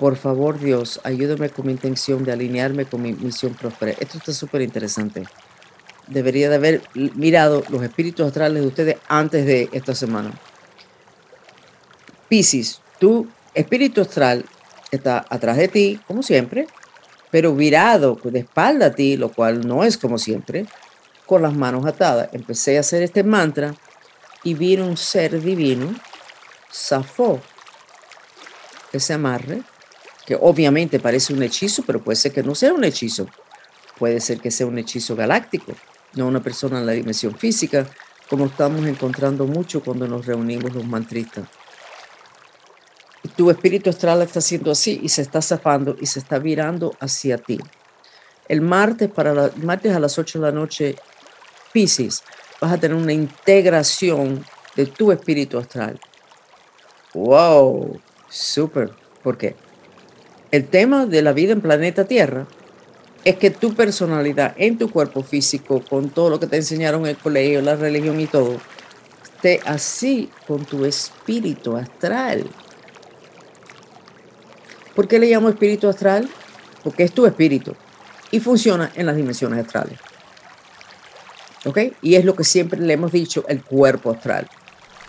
Por 0.00 0.16
favor, 0.16 0.58
Dios, 0.58 0.98
ayúdame 1.04 1.50
con 1.50 1.66
mi 1.66 1.72
intención 1.72 2.24
de 2.24 2.32
alinearme 2.32 2.86
con 2.86 3.02
mi 3.02 3.12
misión 3.12 3.52
próspera. 3.52 3.92
Esto 4.00 4.16
está 4.16 4.32
súper 4.32 4.62
interesante. 4.62 5.26
Debería 6.06 6.48
de 6.48 6.54
haber 6.54 6.82
mirado 6.94 7.62
los 7.68 7.82
espíritus 7.82 8.26
astrales 8.26 8.62
de 8.62 8.68
ustedes 8.68 8.96
antes 9.08 9.44
de 9.44 9.68
esta 9.72 9.94
semana. 9.94 10.32
Piscis, 12.30 12.80
tu 12.98 13.28
espíritu 13.52 14.00
astral 14.00 14.46
está 14.90 15.26
atrás 15.28 15.58
de 15.58 15.68
ti, 15.68 16.00
como 16.06 16.22
siempre, 16.22 16.66
pero 17.30 17.54
virado 17.54 18.18
de 18.24 18.38
espalda 18.38 18.86
a 18.86 18.92
ti, 18.92 19.18
lo 19.18 19.30
cual 19.30 19.68
no 19.68 19.84
es 19.84 19.98
como 19.98 20.16
siempre, 20.16 20.64
con 21.26 21.42
las 21.42 21.52
manos 21.52 21.84
atadas. 21.84 22.30
Empecé 22.32 22.78
a 22.78 22.80
hacer 22.80 23.02
este 23.02 23.22
mantra 23.22 23.74
y 24.44 24.54
vino 24.54 24.86
un 24.86 24.96
ser 24.96 25.42
divino, 25.42 25.94
zafó 26.72 27.38
ese 28.94 29.12
amarre, 29.12 29.62
que 30.30 30.38
obviamente 30.40 31.00
parece 31.00 31.34
un 31.34 31.42
hechizo, 31.42 31.82
pero 31.84 32.00
puede 32.00 32.14
ser 32.14 32.30
que 32.30 32.44
no 32.44 32.54
sea 32.54 32.72
un 32.72 32.84
hechizo. 32.84 33.26
Puede 33.98 34.20
ser 34.20 34.38
que 34.38 34.52
sea 34.52 34.68
un 34.68 34.78
hechizo 34.78 35.16
galáctico, 35.16 35.72
no 36.14 36.28
una 36.28 36.40
persona 36.40 36.78
en 36.78 36.86
la 36.86 36.92
dimensión 36.92 37.34
física, 37.34 37.84
como 38.28 38.46
estamos 38.46 38.86
encontrando 38.86 39.44
mucho 39.46 39.82
cuando 39.82 40.06
nos 40.06 40.26
reunimos 40.26 40.72
los 40.72 40.86
mantristas 40.86 41.48
tu 43.36 43.50
espíritu 43.50 43.90
astral 43.90 44.22
está 44.22 44.38
haciendo 44.38 44.70
así 44.70 45.00
y 45.02 45.08
se 45.08 45.22
está 45.22 45.42
zafando 45.42 45.96
y 46.00 46.06
se 46.06 46.18
está 46.18 46.38
virando 46.38 46.94
hacia 47.00 47.38
ti. 47.38 47.58
El 48.48 48.60
martes, 48.60 49.10
para 49.10 49.50
martes 49.56 49.94
a 49.94 50.00
las 50.00 50.18
8 50.18 50.38
de 50.38 50.44
la 50.44 50.52
noche, 50.52 50.96
Pisces, 51.72 52.22
vas 52.60 52.72
a 52.72 52.78
tener 52.78 52.96
una 52.96 53.12
integración 53.12 54.44
de 54.76 54.86
tu 54.86 55.12
espíritu 55.12 55.58
astral. 55.58 55.98
¡Wow! 57.14 58.00
Súper. 58.28 58.92
¿Por 59.22 59.36
qué? 59.38 59.56
El 60.50 60.66
tema 60.66 61.06
de 61.06 61.22
la 61.22 61.32
vida 61.32 61.52
en 61.52 61.60
planeta 61.60 62.06
Tierra 62.06 62.46
es 63.24 63.36
que 63.36 63.50
tu 63.50 63.74
personalidad 63.74 64.54
en 64.56 64.78
tu 64.78 64.90
cuerpo 64.90 65.22
físico, 65.22 65.82
con 65.88 66.10
todo 66.10 66.30
lo 66.30 66.40
que 66.40 66.48
te 66.48 66.56
enseñaron 66.56 67.02
en 67.02 67.10
el 67.10 67.16
colegio, 67.16 67.62
la 67.62 67.76
religión 67.76 68.18
y 68.18 68.26
todo, 68.26 68.56
esté 69.22 69.60
así 69.64 70.28
con 70.48 70.64
tu 70.64 70.84
espíritu 70.84 71.76
astral. 71.76 72.44
¿Por 74.94 75.06
qué 75.06 75.20
le 75.20 75.30
llamo 75.30 75.48
espíritu 75.48 75.88
astral? 75.88 76.28
Porque 76.82 77.04
es 77.04 77.12
tu 77.12 77.26
espíritu 77.26 77.76
y 78.32 78.40
funciona 78.40 78.90
en 78.96 79.06
las 79.06 79.16
dimensiones 79.16 79.64
astrales. 79.64 79.98
¿Ok? 81.64 81.78
Y 82.02 82.16
es 82.16 82.24
lo 82.24 82.34
que 82.34 82.42
siempre 82.42 82.80
le 82.80 82.94
hemos 82.94 83.12
dicho, 83.12 83.44
el 83.48 83.62
cuerpo 83.62 84.10
astral. 84.10 84.48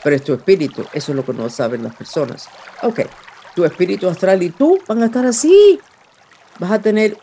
Pero 0.03 0.15
es 0.15 0.23
tu 0.23 0.33
espíritu, 0.33 0.85
eso 0.93 1.11
es 1.11 1.15
lo 1.15 1.25
que 1.25 1.33
no 1.33 1.49
saben 1.49 1.83
las 1.83 1.95
personas. 1.95 2.47
Ok, 2.83 3.01
tu 3.55 3.65
espíritu 3.65 4.07
astral 4.07 4.43
y 4.43 4.49
tú 4.49 4.79
van 4.87 5.03
a 5.03 5.05
estar 5.05 5.25
así. 5.25 5.79
Vas 6.59 6.71
a 6.71 6.81
tener 6.81 7.17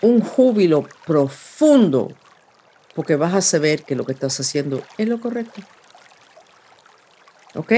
un 0.00 0.20
júbilo 0.20 0.86
profundo 1.06 2.12
porque 2.94 3.16
vas 3.16 3.34
a 3.34 3.40
saber 3.40 3.84
que 3.84 3.94
lo 3.94 4.04
que 4.04 4.12
estás 4.12 4.38
haciendo 4.40 4.82
es 4.98 5.08
lo 5.08 5.20
correcto. 5.20 5.60
¿Ok? 7.54 7.72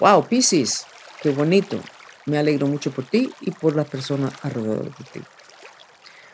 Wow, 0.00 0.26
Pisces, 0.26 0.86
qué 1.22 1.30
bonito. 1.30 1.78
Me 2.26 2.38
alegro 2.38 2.66
mucho 2.66 2.90
por 2.90 3.04
ti 3.04 3.32
y 3.40 3.50
por 3.50 3.76
las 3.76 3.88
personas 3.88 4.32
alrededor 4.42 4.84
de 4.96 5.04
ti. 5.12 5.20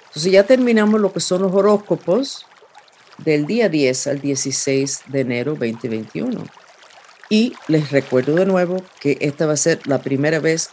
Entonces 0.08 0.32
ya 0.32 0.44
terminamos 0.44 1.00
lo 1.00 1.12
que 1.12 1.20
son 1.20 1.42
los 1.42 1.52
horóscopos 1.52 2.46
del 3.18 3.46
día 3.46 3.68
10 3.68 4.06
al 4.06 4.20
16 4.20 5.02
de 5.06 5.20
enero 5.20 5.52
2021. 5.52 6.44
Y 7.30 7.54
les 7.66 7.90
recuerdo 7.90 8.34
de 8.34 8.46
nuevo 8.46 8.82
que 9.00 9.18
esta 9.20 9.46
va 9.46 9.52
a 9.52 9.56
ser 9.56 9.86
la 9.86 10.00
primera 10.00 10.38
vez 10.38 10.70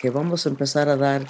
que 0.00 0.10
vamos 0.10 0.46
a 0.46 0.48
empezar 0.48 0.88
a 0.88 0.96
dar 0.96 1.26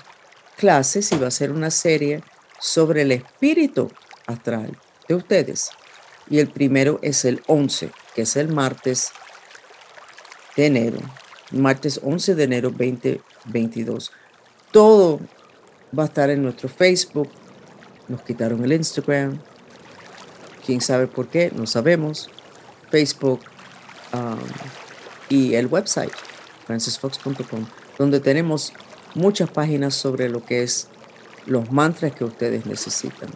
clases 0.57 1.12
y 1.12 1.19
va 1.19 1.29
a 1.29 1.31
ser 1.31 1.53
una 1.53 1.71
serie 1.71 2.23
sobre 2.59 3.03
el 3.03 3.12
espíritu 3.12 3.90
astral 4.27 4.79
de 5.09 5.14
ustedes. 5.14 5.71
Y 6.29 6.38
el 6.38 6.49
primero 6.49 6.99
es 7.03 7.25
el 7.25 7.42
11, 7.47 7.90
que 8.14 8.23
es 8.23 8.37
el 8.37 8.49
martes 8.49 9.12
de 10.57 10.66
enero 10.66 10.99
martes 11.53 12.01
11 12.03 12.35
de 12.35 12.45
enero 12.45 12.71
2022. 12.71 14.12
Todo 14.73 15.21
va 15.97 16.05
a 16.05 16.07
estar 16.07 16.31
en 16.31 16.42
nuestro 16.42 16.69
Facebook. 16.69 17.31
Nos 18.09 18.23
quitaron 18.23 18.64
el 18.64 18.73
Instagram. 18.73 19.40
Quién 20.64 20.81
sabe 20.81 21.07
por 21.07 21.29
qué, 21.29 21.53
no 21.55 21.66
sabemos. 21.66 22.29
Facebook 22.90 23.40
um, 24.16 24.38
y 25.29 25.55
el 25.55 25.66
website, 25.66 26.12
francisfox.com, 26.66 27.66
donde 27.98 28.20
tenemos 28.20 28.72
muchas 29.14 29.50
páginas 29.50 29.94
sobre 29.94 30.29
lo 30.29 30.44
que 30.44 30.62
es 30.62 30.88
los 31.46 31.70
mantras 31.70 32.12
que 32.12 32.24
ustedes 32.24 32.66
necesitan 32.66 33.31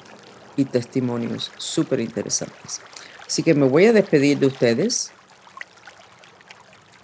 y 0.56 0.64
testimonios 0.64 1.52
súper 1.56 2.00
interesantes. 2.00 2.80
Así 3.26 3.42
que 3.42 3.54
me 3.54 3.66
voy 3.66 3.86
a 3.86 3.92
despedir 3.92 4.38
de 4.38 4.46
ustedes 4.46 5.12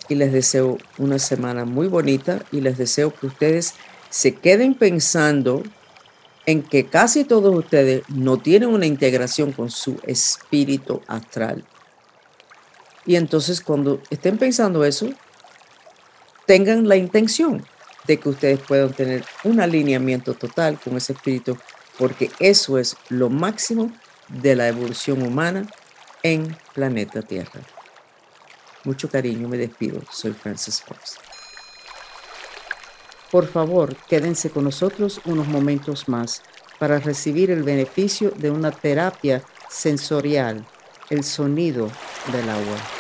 y 0.09 0.15
les 0.17 0.33
deseo 0.33 0.79
una 0.99 1.19
semana 1.19 1.65
muy 1.65 1.89
bonita 1.89 2.45
y 2.53 2.61
les 2.61 2.79
deseo 2.79 3.15
que 3.15 3.27
ustedes 3.27 3.75
se 4.11 4.35
queden 4.35 4.75
pensando 4.75 5.63
en 6.47 6.63
que 6.63 6.87
casi 6.87 7.25
todos 7.25 7.55
ustedes 7.55 8.03
no 8.09 8.39
tienen 8.39 8.69
una 8.69 8.87
integración 8.87 9.53
con 9.53 9.71
su 9.71 10.01
espíritu 10.05 11.03
astral. 11.09 11.65
Y 13.07 13.17
entonces 13.17 13.61
cuando 13.61 14.03
estén 14.11 14.37
pensando 14.37 14.85
eso, 14.85 15.09
tengan 16.47 16.89
la 16.89 16.97
intención 16.97 17.65
de 18.07 18.19
que 18.19 18.29
ustedes 18.29 18.61
puedan 18.61 18.93
tener 18.93 19.25
un 19.45 19.61
alineamiento 19.61 20.35
total 20.35 20.79
con 20.79 20.97
ese 20.97 21.13
espíritu, 21.13 21.59
porque 21.99 22.31
eso 22.39 22.79
es 22.79 22.97
lo 23.09 23.31
máximo 23.31 23.93
de 24.29 24.57
la 24.57 24.69
evolución 24.69 25.23
humana 25.23 25.69
en 26.23 26.57
planeta 26.73 27.23
Tierra. 27.23 27.61
Mucho 28.85 29.09
cariño, 29.09 29.49
me 29.49 29.59
despido. 29.59 30.01
Soy 30.13 30.33
Francis 30.33 30.81
Fox. 30.81 31.19
Por 33.31 33.49
favor, 33.49 33.97
quédense 34.09 34.51
con 34.51 34.65
nosotros 34.65 35.21
unos 35.25 35.49
momentos 35.49 36.09
más 36.09 36.43
para 36.79 36.99
recibir 36.99 37.51
el 37.51 37.65
beneficio 37.65 38.31
de 38.31 38.51
una 38.51 38.71
terapia 38.71 39.43
sensorial, 39.69 40.65
el 41.11 41.25
sonido 41.25 41.91
del 42.33 42.49
agua. 42.49 42.96